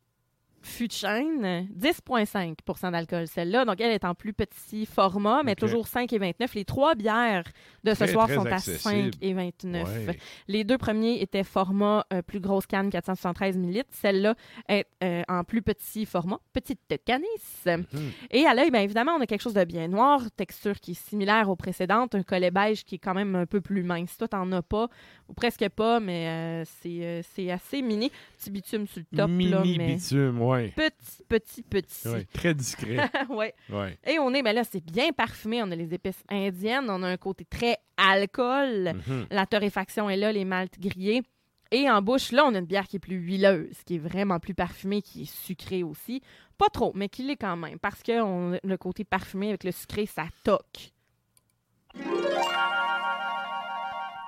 fût 0.63 0.87
de 0.87 0.93
chêne, 0.93 1.67
10,5% 1.77 2.91
d'alcool, 2.91 3.27
celle-là. 3.27 3.65
Donc, 3.65 3.79
elle 3.81 3.91
est 3.91 4.05
en 4.05 4.15
plus 4.15 4.33
petit 4.33 4.85
format, 4.85 5.43
mais 5.43 5.55
toujours 5.55 5.87
5 5.87 6.11
et 6.13 6.17
29. 6.17 6.55
Les 6.55 6.65
trois 6.65 6.95
bières 6.95 7.43
de 7.83 7.91
ce 7.91 8.03
Très, 8.03 8.07
soir 8.07 8.27
très 8.27 8.35
sont 8.35 8.45
à 8.45 8.55
accessible. 8.55 8.79
5 8.79 9.13
et 9.21 9.33
29. 9.33 10.07
Ouais. 10.07 10.17
Les 10.47 10.63
deux 10.63 10.77
premiers 10.77 11.21
étaient 11.21 11.43
format 11.43 12.05
euh, 12.13 12.21
plus 12.21 12.39
grosse 12.39 12.65
canne, 12.65 12.89
473 12.89 13.57
ml. 13.57 13.83
Celle-là 13.91 14.35
est 14.69 14.87
euh, 15.03 15.21
en 15.27 15.43
plus 15.43 15.61
petit 15.61 16.05
format, 16.05 16.39
petite 16.53 16.79
canisse. 17.05 17.65
Mhm. 17.65 18.11
Et 18.31 18.45
à 18.45 18.53
l'œil, 18.53 18.71
bien 18.71 18.81
évidemment, 18.81 19.13
on 19.17 19.21
a 19.21 19.25
quelque 19.25 19.41
chose 19.41 19.53
de 19.53 19.63
bien 19.65 19.87
noir, 19.89 20.21
texture 20.35 20.79
qui 20.79 20.91
est 20.91 21.07
similaire 21.09 21.49
aux 21.49 21.55
précédentes, 21.55 22.15
un 22.15 22.23
collet 22.23 22.51
beige 22.51 22.85
qui 22.85 22.95
est 22.95 22.99
quand 22.99 23.13
même 23.13 23.35
un 23.35 23.45
peu 23.45 23.59
plus 23.61 23.83
mince. 23.83 24.17
Toi, 24.17 24.27
t'en 24.29 24.49
as 24.53 24.61
pas, 24.61 24.87
ou 25.27 25.33
presque 25.33 25.67
pas, 25.69 25.99
mais 25.99 26.27
euh, 26.27 26.63
c'est 26.81 27.03
euh, 27.03 27.21
c'est 27.35 27.51
assez 27.51 27.81
mini. 27.81 28.11
Petit 28.39 28.51
bitume 28.51 28.87
sur 28.87 29.01
le 29.11 29.17
top, 29.17 29.29
Mini 29.29 29.51
là, 29.51 29.61
mais 29.65 29.95
bitume, 29.95 30.41
ouais. 30.41 30.52
Petit, 30.75 31.23
petit, 31.27 31.63
petit. 31.63 32.07
Ouais, 32.07 32.25
Très 32.33 32.53
discret. 32.53 32.97
ouais. 33.29 33.53
ouais. 33.69 33.97
Et 34.05 34.19
on 34.19 34.33
est, 34.33 34.41
ben 34.43 34.53
là, 34.55 34.63
c'est 34.63 34.83
bien 34.83 35.11
parfumé. 35.11 35.61
On 35.63 35.71
a 35.71 35.75
les 35.75 35.93
épices 35.93 36.23
indiennes, 36.29 36.85
on 36.89 37.03
a 37.03 37.07
un 37.07 37.17
côté 37.17 37.45
très 37.45 37.77
alcool. 37.97 38.93
Mhm. 39.07 39.27
La 39.31 39.45
torréfaction 39.45 40.09
est 40.09 40.17
là, 40.17 40.31
les 40.31 40.45
maltes 40.45 40.79
grillés. 40.79 41.23
Et 41.71 41.89
en 41.89 42.01
bouche, 42.03 42.31
là, 42.31 42.45
on 42.45 42.53
a 42.53 42.59
une 42.59 42.65
bière 42.65 42.87
qui 42.87 42.97
est 42.97 42.99
plus 42.99 43.15
huileuse, 43.17 43.75
qui 43.85 43.95
est 43.95 43.99
vraiment 43.99 44.39
plus 44.39 44.53
parfumée, 44.53 45.01
qui 45.01 45.23
est 45.23 45.33
sucrée 45.33 45.81
aussi. 45.81 46.21
Pas 46.57 46.69
trop, 46.69 46.91
mais 46.93 47.09
qui 47.09 47.23
l'est 47.23 47.35
quand 47.35 47.57
même, 47.57 47.79
parce 47.79 48.03
que 48.03 48.21
on- 48.21 48.59
le 48.63 48.77
côté 48.77 49.03
parfumé 49.03 49.49
avec 49.49 49.63
le 49.63 49.71
sucré, 49.71 50.05
ça 50.05 50.25
toque. 50.43 50.91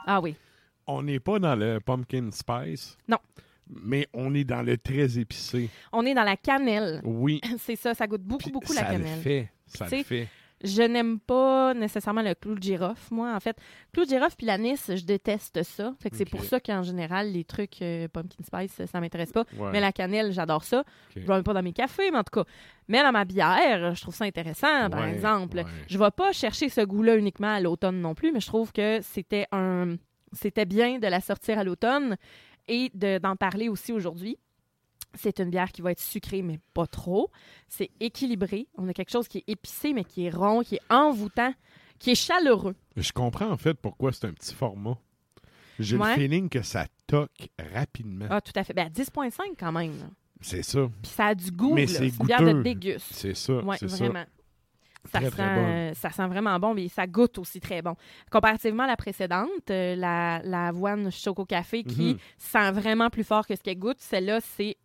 Ah 0.08 0.20
oui. 0.22 0.36
On 0.88 1.02
n'est 1.04 1.20
pas 1.20 1.40
dans 1.40 1.56
le 1.56 1.80
pumpkin 1.80 2.30
spice? 2.32 2.98
Non. 3.08 3.18
Mais 3.70 4.08
on 4.14 4.34
est 4.36 4.44
dans 4.44 4.62
le 4.62 4.78
très 4.78 5.18
épicé. 5.18 5.70
On 5.92 6.06
est 6.06 6.14
dans 6.14 6.24
la 6.24 6.38
cannelle. 6.38 7.02
Oui. 7.04 7.42
C'est 7.60 7.76
ça, 7.76 7.94
ça 7.94 8.08
goûte 8.08 8.22
beaucoup, 8.24 8.44
Puis 8.44 8.52
beaucoup 8.52 8.74
ça 8.74 8.84
la 8.84 8.92
le 8.92 8.98
cannelle. 9.04 9.20
fait. 9.20 9.50
Ça 9.66 9.88
le 9.92 10.04
fait. 10.04 10.28
Je 10.64 10.82
n'aime 10.82 11.20
pas 11.20 11.74
nécessairement 11.74 12.22
le 12.22 12.34
clou 12.34 12.56
de 12.56 12.64
girofle, 12.64 13.14
moi, 13.14 13.36
en 13.36 13.40
fait. 13.42 13.58
Clou 13.94 14.06
de 14.06 14.10
girofle 14.10 14.36
puis 14.38 14.48
l'anis, 14.48 14.80
je 14.96 15.04
déteste 15.04 15.62
ça. 15.64 15.94
Fait 16.00 16.10
que 16.10 16.16
c'est 16.16 16.26
pour 16.30 16.44
ça 16.44 16.60
qu'en 16.62 16.82
général, 16.82 17.32
les 17.34 17.44
trucs 17.44 17.82
euh, 17.82 18.08
pumpkin 18.08 18.42
spice, 18.42 18.82
ça 18.90 19.00
m'intéresse 19.02 19.34
pas. 19.34 19.44
Ouais. 19.58 19.70
Mais 19.74 19.80
la 19.82 19.92
cannelle, 19.92 20.32
j'adore 20.32 20.64
ça. 20.64 20.84
Je 21.16 21.20
ne 21.30 21.42
pas 21.42 21.54
dans 21.54 21.62
mes 21.62 21.74
cafés, 21.74 22.10
mais 22.10 22.18
en 22.20 22.24
tout 22.24 22.42
cas. 22.42 22.50
Mais 22.88 23.04
dans 23.04 23.12
ma 23.12 23.26
bière, 23.26 23.94
je 23.96 24.02
trouve 24.02 24.16
ça 24.16 24.24
intéressant, 24.26 24.90
par 24.90 25.02
Ouais, 25.02 25.12
exemple. 25.14 25.58
ouais. 25.58 25.66
Je 25.88 25.98
ne 26.00 26.04
vais 26.04 26.12
pas 26.12 26.32
chercher 26.32 26.70
ce 26.70 26.82
goût-là 26.82 27.18
uniquement 27.18 27.54
à 27.54 27.60
l'automne 27.60 28.00
non 28.00 28.16
plus, 28.16 28.32
mais 28.32 28.40
je 28.40 28.48
trouve 28.48 28.72
que 28.72 29.00
c'était 29.02 29.48
un 29.52 29.96
c'était 30.32 30.66
bien 30.66 31.00
de 31.00 31.08
la 31.08 31.22
sortir 31.22 31.60
à 31.60 31.64
l'automne 31.64 32.18
et 32.68 32.92
de- 32.94 33.18
d'en 33.20 33.36
parler 33.36 33.70
aussi 33.70 33.92
aujourd'hui. 33.94 34.38
C'est 35.14 35.40
une 35.40 35.50
bière 35.50 35.72
qui 35.72 35.82
va 35.82 35.92
être 35.92 36.02
sucrée, 36.02 36.42
mais 36.42 36.60
pas 36.74 36.88
trop. 36.88 37.32
C'est 37.70 37.90
équilibré. 38.02 38.68
On 38.76 38.88
a 38.90 38.94
quelque 38.94 39.12
chose 39.12 39.28
qui 39.30 39.38
est 39.40 39.44
épicé, 39.48 39.94
mais 39.94 40.04
qui 40.04 40.26
est 40.26 40.30
rond, 40.30 40.62
qui 40.62 40.76
est 40.76 40.82
envoûtant, 40.94 41.54
qui 42.00 42.12
est 42.12 42.16
chaleureux. 42.16 42.76
Je 42.98 43.12
comprends 43.14 43.50
en 43.50 43.58
fait 43.58 43.76
pourquoi 43.76 44.12
c'est 44.12 44.26
un 44.26 44.34
petit 44.34 44.54
format. 44.54 44.98
J'ai 45.80 45.98
Ouais. 45.98 46.16
le 46.16 46.22
feeling 46.22 46.50
que 46.50 46.62
ça 46.62 46.86
toque 47.08 47.50
rapidement. 47.74 48.28
Ah, 48.30 48.42
tout 48.42 48.52
à 48.56 48.64
fait. 48.64 48.74
Ben, 48.74 48.90
10,5 48.90 49.56
quand 49.58 49.72
même. 49.72 49.94
C'est 50.42 50.64
ça. 50.64 50.90
Puis 51.02 51.12
ça 51.12 51.28
a 51.28 51.36
du 51.36 51.50
goût. 51.52 51.74
Mais 51.74 51.88
c'est 51.88 52.10
bière 52.24 52.42
de 52.42 52.52
goûteux. 52.52 52.64
déguste. 52.64 53.08
C'est 53.12 53.34
ça. 53.36 53.62
Oui, 53.64 53.76
c'est 53.80 53.90
ça. 53.90 54.06
Vraiment. 55.20 55.30
Ça, 55.30 55.30
Très, 55.30 55.30
sent, 55.30 55.36
très 55.36 55.56
bonne. 55.56 55.64
euh, 55.66 55.94
ça 55.94 56.10
sent 56.12 56.28
vraiment 56.28 56.60
bon, 56.60 56.74
mais 56.74 56.88
ça 56.88 57.08
goûte 57.08 57.38
aussi 57.38 57.60
très 57.60 57.82
bon. 57.82 57.96
Comparativement 58.32 58.84
à 58.84 58.88
la 58.88 58.98
précédente, 58.98 59.50
euh, 59.70 59.96
la, 59.96 60.42
la 60.44 60.68
avoine 60.68 61.12
Choco 61.12 61.46
Café, 61.46 61.84
qui 61.84 62.14
Mhm. 62.14 62.18
sent 62.38 62.72
vraiment 62.72 63.10
plus 63.10 63.24
fort 63.24 63.46
que 63.48 63.56
ce 63.56 63.62
qu'elle 63.62 63.80
goûte, 63.80 64.00
celle-là, 64.00 64.40
c'est 64.42 64.78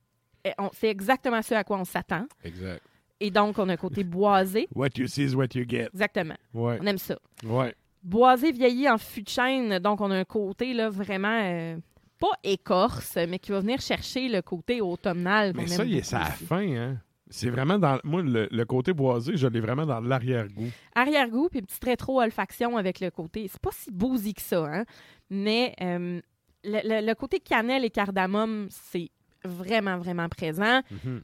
eh, 0.44 0.52
c'est 0.72 0.88
exactement 0.88 1.42
ce 1.42 1.52
à 1.54 1.64
quoi 1.64 1.78
on 1.78 1.84
s'attend. 1.84 2.24
Exact. 2.44 2.80
Et 3.20 3.30
donc, 3.30 3.58
on 3.58 3.68
a 3.68 3.74
un 3.74 3.76
côté 3.76 4.04
boisé. 4.04 4.66
What 4.74 4.88
you 4.96 5.06
see 5.06 5.24
is 5.24 5.34
what 5.34 5.48
you 5.54 5.66
get. 5.68 5.88
Exactement. 5.92 6.36
Ouais. 6.54 6.78
On 6.80 6.86
aime 6.86 6.96
ça. 6.96 7.18
Ouais. 7.44 7.74
Boisé 8.02 8.50
vieilli 8.50 8.88
en 8.88 8.96
fût 8.96 9.20
de 9.22 9.28
chêne, 9.28 9.78
donc 9.80 10.00
on 10.00 10.10
a 10.10 10.16
un 10.16 10.24
côté 10.24 10.72
là, 10.72 10.88
vraiment 10.88 11.38
euh, 11.42 11.76
pas 12.18 12.30
écorce, 12.42 13.16
mais 13.28 13.38
qui 13.38 13.50
va 13.52 13.60
venir 13.60 13.82
chercher 13.82 14.28
le 14.30 14.40
côté 14.40 14.80
automnal. 14.80 15.52
Mais 15.54 15.66
ça, 15.66 15.84
il 15.84 15.94
est 15.98 16.14
à 16.14 16.20
la 16.20 16.24
fin, 16.26 16.66
hein. 16.76 16.96
C'est 17.30 17.48
vraiment 17.50 17.78
dans. 17.78 17.98
Moi, 18.04 18.22
le, 18.22 18.48
le 18.50 18.64
côté 18.64 18.92
boisé, 18.92 19.36
je 19.36 19.46
l'ai 19.46 19.60
vraiment 19.60 19.86
dans 19.86 20.00
l'arrière-goût. 20.00 20.70
Arrière-goût, 20.94 21.48
puis 21.48 21.62
petite 21.62 21.84
rétro-olfaction 21.84 22.76
avec 22.76 23.00
le 23.00 23.10
côté. 23.10 23.46
C'est 23.48 23.60
pas 23.60 23.70
si 23.72 23.90
boozy 23.90 24.34
que 24.34 24.42
ça, 24.42 24.64
hein? 24.66 24.84
Mais 25.30 25.74
euh, 25.80 26.20
le, 26.64 26.80
le- 27.00 27.06
le 27.06 27.14
côté 27.14 27.38
cannelle 27.38 27.84
et 27.84 27.90
cardamome, 27.90 28.66
c'est 28.70 29.10
vraiment, 29.44 29.96
vraiment 29.98 30.28
présent. 30.28 30.80
Mhm. 30.90 31.22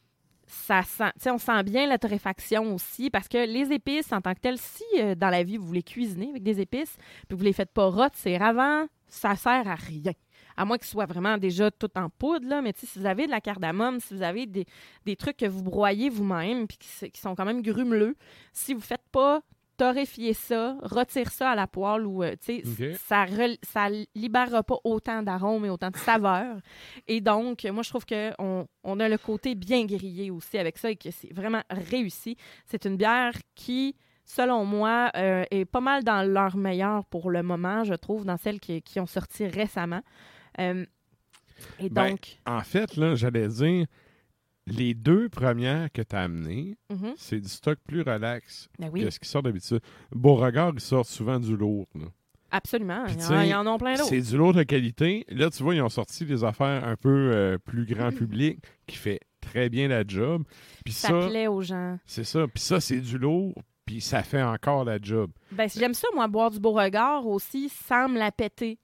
Ça 0.48 0.82
sent, 0.84 1.10
on 1.30 1.38
sent 1.38 1.64
bien 1.64 1.88
la 1.88 1.98
torréfaction 1.98 2.72
aussi, 2.72 3.10
parce 3.10 3.26
que 3.26 3.38
les 3.52 3.72
épices, 3.72 4.12
en 4.12 4.20
tant 4.20 4.32
que 4.32 4.38
telles, 4.38 4.58
si 4.58 4.84
euh, 5.00 5.16
dans 5.16 5.28
la 5.28 5.42
vie 5.42 5.56
vous 5.56 5.66
voulez 5.66 5.82
cuisiner 5.82 6.30
avec 6.30 6.44
des 6.44 6.60
épices, 6.60 6.96
puis 7.28 7.36
vous 7.36 7.42
les 7.42 7.52
faites 7.52 7.72
pas 7.72 7.86
rot, 7.86 8.06
c'est 8.14 8.36
ravant, 8.36 8.86
ça 9.08 9.34
sert 9.34 9.66
à 9.66 9.74
rien. 9.74 10.12
À 10.56 10.64
moins 10.64 10.78
ce 10.80 10.90
soit 10.90 11.06
vraiment 11.06 11.38
déjà 11.38 11.70
tout 11.70 11.90
en 11.96 12.08
poudre, 12.08 12.48
là. 12.48 12.62
Mais 12.62 12.72
si 12.76 12.98
vous 12.98 13.06
avez 13.06 13.26
de 13.26 13.30
la 13.30 13.40
cardamome, 13.40 14.00
si 14.00 14.14
vous 14.14 14.22
avez 14.22 14.46
des, 14.46 14.66
des 15.04 15.16
trucs 15.16 15.36
que 15.36 15.46
vous 15.46 15.62
broyez 15.62 16.08
vous-même, 16.08 16.66
puis 16.66 16.78
qui, 16.78 17.20
sont 17.20 17.34
quand 17.34 17.44
même 17.44 17.62
grumeleux, 17.62 18.16
si 18.52 18.74
vous 18.74 18.80
faites 18.80 19.06
pas 19.12 19.42
torréfier 19.76 20.32
ça, 20.32 20.76
retire 20.82 21.30
ça 21.30 21.50
à 21.50 21.54
la 21.54 21.66
poêle 21.66 22.06
ou, 22.06 22.22
euh, 22.22 22.34
tu 22.42 22.62
sais, 22.62 22.92
Ok. 22.92 22.96
ça, 22.96 23.26
ça 23.62 23.88
libérera 24.14 24.62
pas 24.62 24.76
autant 24.84 25.22
d'arômes 25.22 25.66
et 25.66 25.70
autant 25.70 25.90
de 25.90 25.96
saveurs. 25.98 26.56
Et 27.06 27.20
donc, 27.20 27.64
moi, 27.64 27.82
je 27.82 27.90
trouve 27.90 28.06
qu'on 28.06 28.66
on 28.84 29.00
a 29.00 29.08
le 29.08 29.18
côté 29.18 29.54
bien 29.54 29.84
grillé 29.84 30.30
aussi 30.30 30.56
avec 30.58 30.78
ça 30.78 30.90
et 30.90 30.96
que 30.96 31.10
c'est 31.10 31.32
vraiment 31.32 31.62
réussi. 31.70 32.36
C'est 32.64 32.86
une 32.86 32.96
bière 32.96 33.34
qui, 33.54 33.94
selon 34.24 34.64
moi, 34.64 35.10
euh, 35.16 35.44
est 35.50 35.66
pas 35.66 35.80
mal 35.80 36.04
dans 36.04 36.22
leur 36.22 36.56
meilleur 36.56 37.04
pour 37.04 37.30
le 37.30 37.42
moment, 37.42 37.84
je 37.84 37.94
trouve, 37.94 38.24
dans 38.24 38.38
celles 38.38 38.60
qui, 38.60 38.80
qui 38.80 38.98
ont 38.98 39.06
sorti 39.06 39.46
récemment. 39.46 40.00
Euh, 40.58 40.84
et 41.78 41.88
Ben, 41.88 42.10
donc, 42.10 42.38
En 42.46 42.60
fait, 42.60 42.96
là, 42.96 43.14
j'allais 43.14 43.48
dire, 43.48 43.86
les 44.66 44.94
deux 44.94 45.28
premières 45.28 45.90
que 45.92 46.02
tu 46.02 46.16
as 46.16 46.22
amenées, 46.22 46.76
mhm, 46.90 47.14
c'est 47.16 47.40
du 47.40 47.48
stock 47.48 47.78
plus 47.86 48.02
relax 48.02 48.68
ben 48.78 48.90
oui, 48.92 49.04
que 49.04 49.10
ce 49.10 49.20
qui 49.20 49.28
sort 49.28 49.42
d'habitude. 49.42 49.80
Beauregard, 50.10 50.72
ils 50.74 50.80
sortent 50.80 51.08
souvent 51.08 51.38
du 51.38 51.56
lourd. 51.56 51.86
là. 51.94 52.06
absolument. 52.50 53.04
Puis, 53.04 53.14
Il 53.14 53.22
y 53.22 53.26
tu 53.26 53.54
en- 53.54 53.66
a 53.66 53.78
plein 53.78 53.94
d'autres. 53.94 54.08
C'est 54.08 54.20
du 54.20 54.36
lourd 54.36 54.54
de 54.54 54.62
qualité. 54.64 55.24
Là, 55.28 55.50
tu 55.50 55.62
vois, 55.62 55.74
ils 55.74 55.82
ont 55.82 55.88
sorti 55.88 56.24
des 56.24 56.42
affaires 56.44 56.84
un 56.86 56.96
peu 56.96 57.30
euh, 57.34 57.58
plus 57.58 57.84
grand 57.86 58.10
Mm. 58.10 58.14
public 58.16 58.58
qui 58.86 58.96
fait 58.96 59.20
très 59.40 59.68
bien 59.68 59.88
la 59.88 60.02
job. 60.06 60.42
Puis 60.84 60.94
Ça, 60.94 61.08
ça, 61.08 61.28
plaît 61.28 61.46
aux 61.48 61.62
gens. 61.62 61.98
c'est 62.06 62.24
ça. 62.24 62.46
Puis 62.48 62.62
ça, 62.62 62.80
c'est 62.80 63.00
du 63.00 63.18
lourd, 63.18 63.54
puis 63.84 64.00
ça 64.00 64.22
fait 64.22 64.42
encore 64.42 64.84
la 64.84 64.98
job. 65.00 65.30
Ben, 65.52 65.68
si 65.68 65.78
j'aime 65.78 65.94
ça, 65.94 66.08
moi, 66.14 66.26
boire 66.28 66.50
du 66.50 66.58
beau 66.58 66.72
regard 66.72 67.26
aussi 67.26 67.68
sans 67.68 68.08
me 68.08 68.18
la 68.18 68.32
péter. 68.32 68.78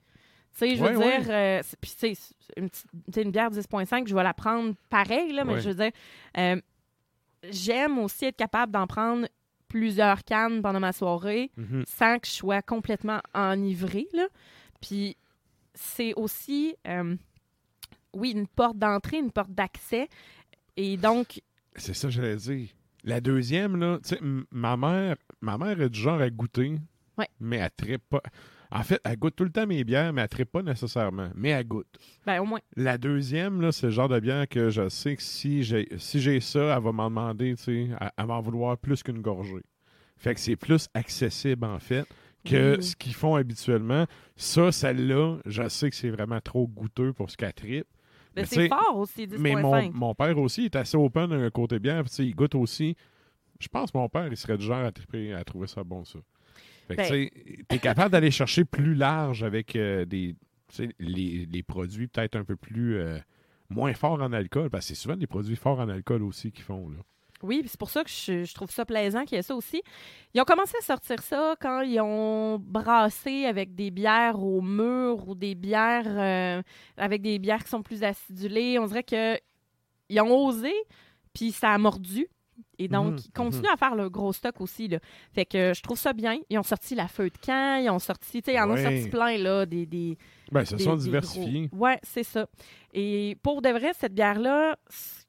Tu 0.53 0.59
sais, 0.59 0.77
je 0.77 0.83
veux 0.85 0.97
dire, 0.99 1.31
euh, 1.31 1.61
c'est- 1.65 1.77
puis 1.81 1.91
tu 1.99 2.15
sais, 2.15 2.35
une, 2.57 2.69
une 3.17 3.31
bière 3.31 3.51
10.5, 3.51 4.07
je 4.07 4.15
vais 4.15 4.23
la 4.23 4.35
prendre 4.35 4.75
pareil, 4.91 5.33
là, 5.33 5.45
mais 5.45 5.55
je 5.61 5.69
veux 5.71 5.75
dire, 5.75 5.91
euh, 6.37 6.61
j'aime 7.51 7.99
aussi 7.99 8.27
être 8.27 8.37
capable 8.37 8.73
d'en 8.73 8.87
prendre 8.87 9.27
plusieurs 9.69 10.23
cannes 10.25 10.61
pendant 10.61 10.81
ma 10.81 10.93
soirée 10.93 11.51
Mhm. 11.57 11.85
sans 11.89 12.19
que 12.19 12.27
je 12.27 12.33
sois 12.33 12.61
complètement 12.63 13.21
enivrée, 13.35 14.07
là. 14.13 14.27
Puis 14.81 15.17
c'est 15.75 16.13
aussi, 16.15 16.77
euh, 16.87 17.17
oui, 18.13 18.33
une 18.33 18.47
porte 18.47 18.77
d'entrée, 18.79 19.19
une 19.19 19.33
porte 19.33 19.51
d'accès. 19.53 20.09
Et 20.77 20.97
donc, 20.99 21.41
C'est 21.77 21.95
ça, 21.95 22.09
que 22.09 22.13
j'allais 22.13 22.37
dire. 22.37 22.69
La 23.05 23.21
deuxième, 23.23 23.77
là, 23.77 23.99
tu 24.03 24.11
sais, 24.11 24.21
ma 24.51 24.77
mère, 24.77 25.17
ma 25.41 25.57
mère 25.57 25.81
est 25.81 25.89
du 25.89 25.99
genre 25.99 26.21
à 26.21 26.29
goûter, 26.29 26.77
mais 27.41 27.57
elle 27.57 27.71
trippe 27.71 28.05
pas. 28.11 28.23
En 28.75 28.83
fait, 28.83 29.01
elle 29.05 29.17
goûte 29.19 29.37
tout 29.37 29.45
le 29.45 29.51
temps 29.51 29.67
mes 29.67 29.85
bières, 29.85 30.13
mais 30.13 30.23
elle 30.23 30.29
trippe 30.29 30.51
pas 30.51 30.63
nécessairement. 30.63 31.29
Mais 31.35 31.51
elle 31.51 31.67
goûte. 31.67 31.87
ben, 32.25 32.41
au 32.41 32.47
moins, 32.47 32.61
La 32.77 32.97
deuxième, 32.97 33.71
c'est 33.71 33.87
le 33.87 33.93
genre 33.93 34.09
de 34.09 34.19
bière 34.19 34.49
que 34.49 34.71
je 34.71 34.89
sais 34.89 35.15
que 35.17 35.23
si 35.23 35.63
j'ai 35.63 35.87
si 35.99 36.21
j'ai 36.21 36.41
ça, 36.41 36.75
elle 36.77 36.83
va 36.83 36.91
m'en 36.93 37.11
demander, 37.11 37.55
tu 37.57 37.63
sais, 37.63 37.89
elle, 38.01 38.11
elle 38.17 38.27
va 38.27 38.35
en 38.35 38.41
vouloir 38.41 38.79
plus 38.79 39.03
qu'une 39.03 39.21
gorgée. 39.21 39.63
Fait 40.17 40.35
que 40.35 40.41
c'est 40.41 40.57
plus 40.57 40.89
accessible, 40.95 41.65
en 41.67 41.79
fait, 41.79 42.07
que 42.45 42.77
Oui. 42.77 42.83
ce 42.83 42.97
qu'ils 42.97 43.15
font 43.15 43.35
habituellement. 43.35 44.07
Ça, 44.37 44.73
celle-là, 44.73 45.39
je 45.45 45.69
sais 45.69 45.91
que 45.91 45.97
c'est 45.97 46.11
vraiment 46.11 46.41
trop 46.41 46.67
goûteux 46.67 47.13
pour 47.13 47.31
ce 47.31 47.37
qu'elle 47.37 47.53
trippe. 47.53 47.87
ben, 48.35 48.43
Mais 48.43 48.45
c'est 48.47 48.69
fort 48.69 48.97
aussi, 48.97 49.27
10.5. 49.27 49.39
Mais 49.39 49.55
mon, 49.57 49.93
mon 49.93 50.15
père 50.15 50.39
aussi 50.39 50.65
est 50.65 50.77
assez 50.77 50.97
open 50.97 51.29
d'un 51.29 51.51
côté 51.51 51.79
sais, 52.07 52.25
il 52.27 52.35
goûte 52.35 52.55
aussi. 52.55 52.97
Je 53.61 53.69
pense 53.69 53.91
que 53.93 53.99
mon 53.99 54.09
père, 54.09 54.27
il 54.29 54.37
serait 54.37 54.57
du 54.57 54.65
genre 54.65 54.85
à 54.85 54.91
triper, 54.93 55.35
à 55.35 55.45
trouver 55.45 55.67
ça 55.67 55.85
bon, 55.85 56.05
ça. 56.05 56.19
Fait 56.95 57.09
que, 57.09 57.11
Ben- 57.11 57.29
tu 57.57 57.65
t'es 57.69 57.79
capable 57.79 58.11
d'aller 58.13 58.31
chercher 58.31 58.65
plus 58.65 58.95
large 58.95 59.43
avec 59.43 59.77
euh, 59.77 60.05
des, 60.05 60.35
les, 60.99 61.47
les 61.51 61.63
produits 61.63 62.09
peut-être 62.09 62.37
un 62.37 62.45
peu 62.45 62.57
plus, 62.57 62.97
euh, 62.97 63.19
moins 63.71 63.95
forts 63.95 64.23
en 64.23 64.33
alcool, 64.33 64.71
parce 64.71 64.87
que 64.87 64.95
c'est 64.95 65.01
souvent 65.01 65.17
des 65.17 65.27
produits 65.27 65.57
forts 65.57 65.81
en 65.81 65.89
alcool 65.89 66.23
aussi 66.23 66.53
qu'ils 66.53 66.65
font, 66.65 66.89
là. 66.91 66.99
Oui, 67.43 67.65
c'est 67.67 67.79
pour 67.79 67.91
ça 67.91 68.05
que 68.05 68.11
je, 68.11 68.45
je 68.45 68.55
trouve 68.55 68.71
ça 68.71 68.85
plaisant 68.85 69.25
qu'il 69.25 69.35
y 69.35 69.39
ait 69.41 69.43
ça 69.43 69.57
aussi. 69.57 69.83
Ils 70.33 70.41
ont 70.41 70.45
commencé 70.45 70.77
à 70.79 70.85
sortir 70.85 71.21
ça 71.23 71.57
quand 71.61 71.81
ils 71.81 72.01
ont 72.01 72.57
brassé 72.61 73.47
avec 73.47 73.75
des 73.75 73.91
bières 73.91 74.41
au 74.41 74.61
mur 74.61 75.29
ou 75.29 75.35
des 75.35 75.57
bières 75.57 76.07
euh, 76.07 76.63
avec 76.97 77.21
des 77.21 77.41
bières 77.41 77.65
qui 77.65 77.71
sont 77.71 77.83
plus 77.83 78.05
acidulées. 78.05 78.79
On 78.79 78.87
dirait 78.87 79.03
que 79.03 79.37
ils 80.09 80.21
ont 80.21 80.47
osé, 80.47 80.73
puis 81.35 81.51
ça 81.51 81.71
a 81.71 81.79
mordu. 81.79 82.29
Et 82.79 82.89
donc, 82.89 83.13
Mhm, 83.15 83.19
ils 83.27 83.33
continuent 83.33 83.73
à 83.73 83.77
faire 83.77 83.95
le 83.95 84.09
gros 84.11 84.33
stock 84.33 84.61
aussi. 84.61 84.89
Là. 84.89 84.99
Fait 85.33 85.45
que 85.45 85.73
je 85.75 85.83
trouve 85.83 85.99
ça 85.99 86.13
bien. 86.13 86.39
Ils 86.51 86.59
ont 86.59 86.63
sorti 86.63 86.95
la 86.95 87.09
feu 87.09 87.31
de 87.31 87.39
camp, 87.39 87.81
ils 87.83 87.89
ont 87.91 87.99
sorti, 87.99 88.43
tu 88.43 88.51
sais, 88.51 88.57
ils 88.57 88.61
en 88.61 88.71
ont 88.71 88.77
sorti 88.77 89.09
plein, 89.09 89.39
là, 89.39 89.67
des, 89.67 89.87
des, 89.87 90.17
Ben, 90.51 90.65
se 90.65 90.77
sont 90.79 90.97
diversifiés. 90.97 91.69
gros- 91.69 91.79
Ouais, 91.85 91.99
c'est 92.03 92.25
ça. 92.25 92.47
Et 92.93 93.37
pour 93.43 93.63
de 93.63 93.69
vrai, 93.69 93.93
cette 93.95 94.15
bière-là, 94.15 94.77
ce 94.91 95.25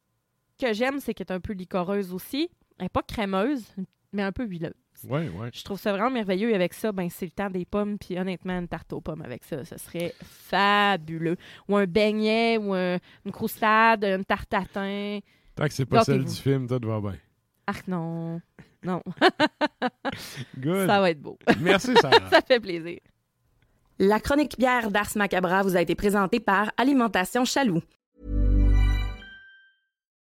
que 0.60 0.74
j'aime, 0.74 1.00
c'est 1.00 1.14
qu'elle 1.14 1.28
est 1.28 1.34
un 1.34 1.40
peu 1.40 1.54
licoreuse 1.54 2.14
aussi. 2.14 2.50
Elle 2.80 2.86
n'est 2.86 2.90
pas 2.90 3.04
crémeuse, 3.04 3.64
mais 4.14 4.24
un 4.24 4.32
peu 4.32 4.46
huileuse. 4.46 4.74
Ouais, 5.10 5.28
ouais. 5.30 5.50
Je 5.54 5.64
trouve 5.64 5.80
ça 5.80 5.92
vraiment 5.92 6.12
merveilleux. 6.12 6.50
Et 6.52 6.56
avec 6.56 6.74
ça, 6.74 6.92
ben, 6.92 7.10
c'est 7.10 7.26
le 7.26 7.32
temps 7.32 7.50
des 7.50 7.66
pommes. 7.66 7.98
Puis 7.98 8.18
honnêtement, 8.18 8.58
une 8.58 8.68
tarte 8.68 8.94
aux 8.94 9.02
pommes 9.02 9.22
avec 9.22 9.44
ça, 9.44 9.66
ce 9.66 9.78
serait 9.78 10.14
fabuleux. 10.22 11.36
Ou 11.68 11.76
un 11.78 11.86
beignet, 11.86 12.58
ou 12.58 12.74
un- 12.74 12.98
une 13.26 13.32
croustade, 13.32 14.04
une 14.06 14.24
tarte 14.26 14.50
tatin. 14.50 15.20
Tant 15.56 15.68
que 15.68 15.74
c'est 15.74 15.86
pas 15.86 16.04
celle 16.04 16.26
du 16.26 16.34
film, 16.34 16.68
tout 16.68 16.80
va 16.88 17.00
bien. 17.00 17.16
Arc, 17.68 17.88
non. 17.88 18.42
Non, 18.84 19.02
Good. 20.60 20.88
ça 20.88 21.00
va 21.00 21.10
être 21.12 21.22
beau. 21.22 21.38
Merci, 21.62 21.94
Sarah. 22.02 22.30
ça 22.30 22.42
fait 22.42 22.60
plaisir. 22.60 23.00
La 24.00 24.20
chronique 24.20 24.58
bière 24.58 24.92
d'Ars 24.92 25.16
Macabra 25.16 25.62
vous 25.64 25.78
a 25.78 25.82
été 25.82 25.96
présentée 25.96 26.42
par 26.42 26.72
Alimentation 26.78 27.46
Chaloux. 27.46 27.82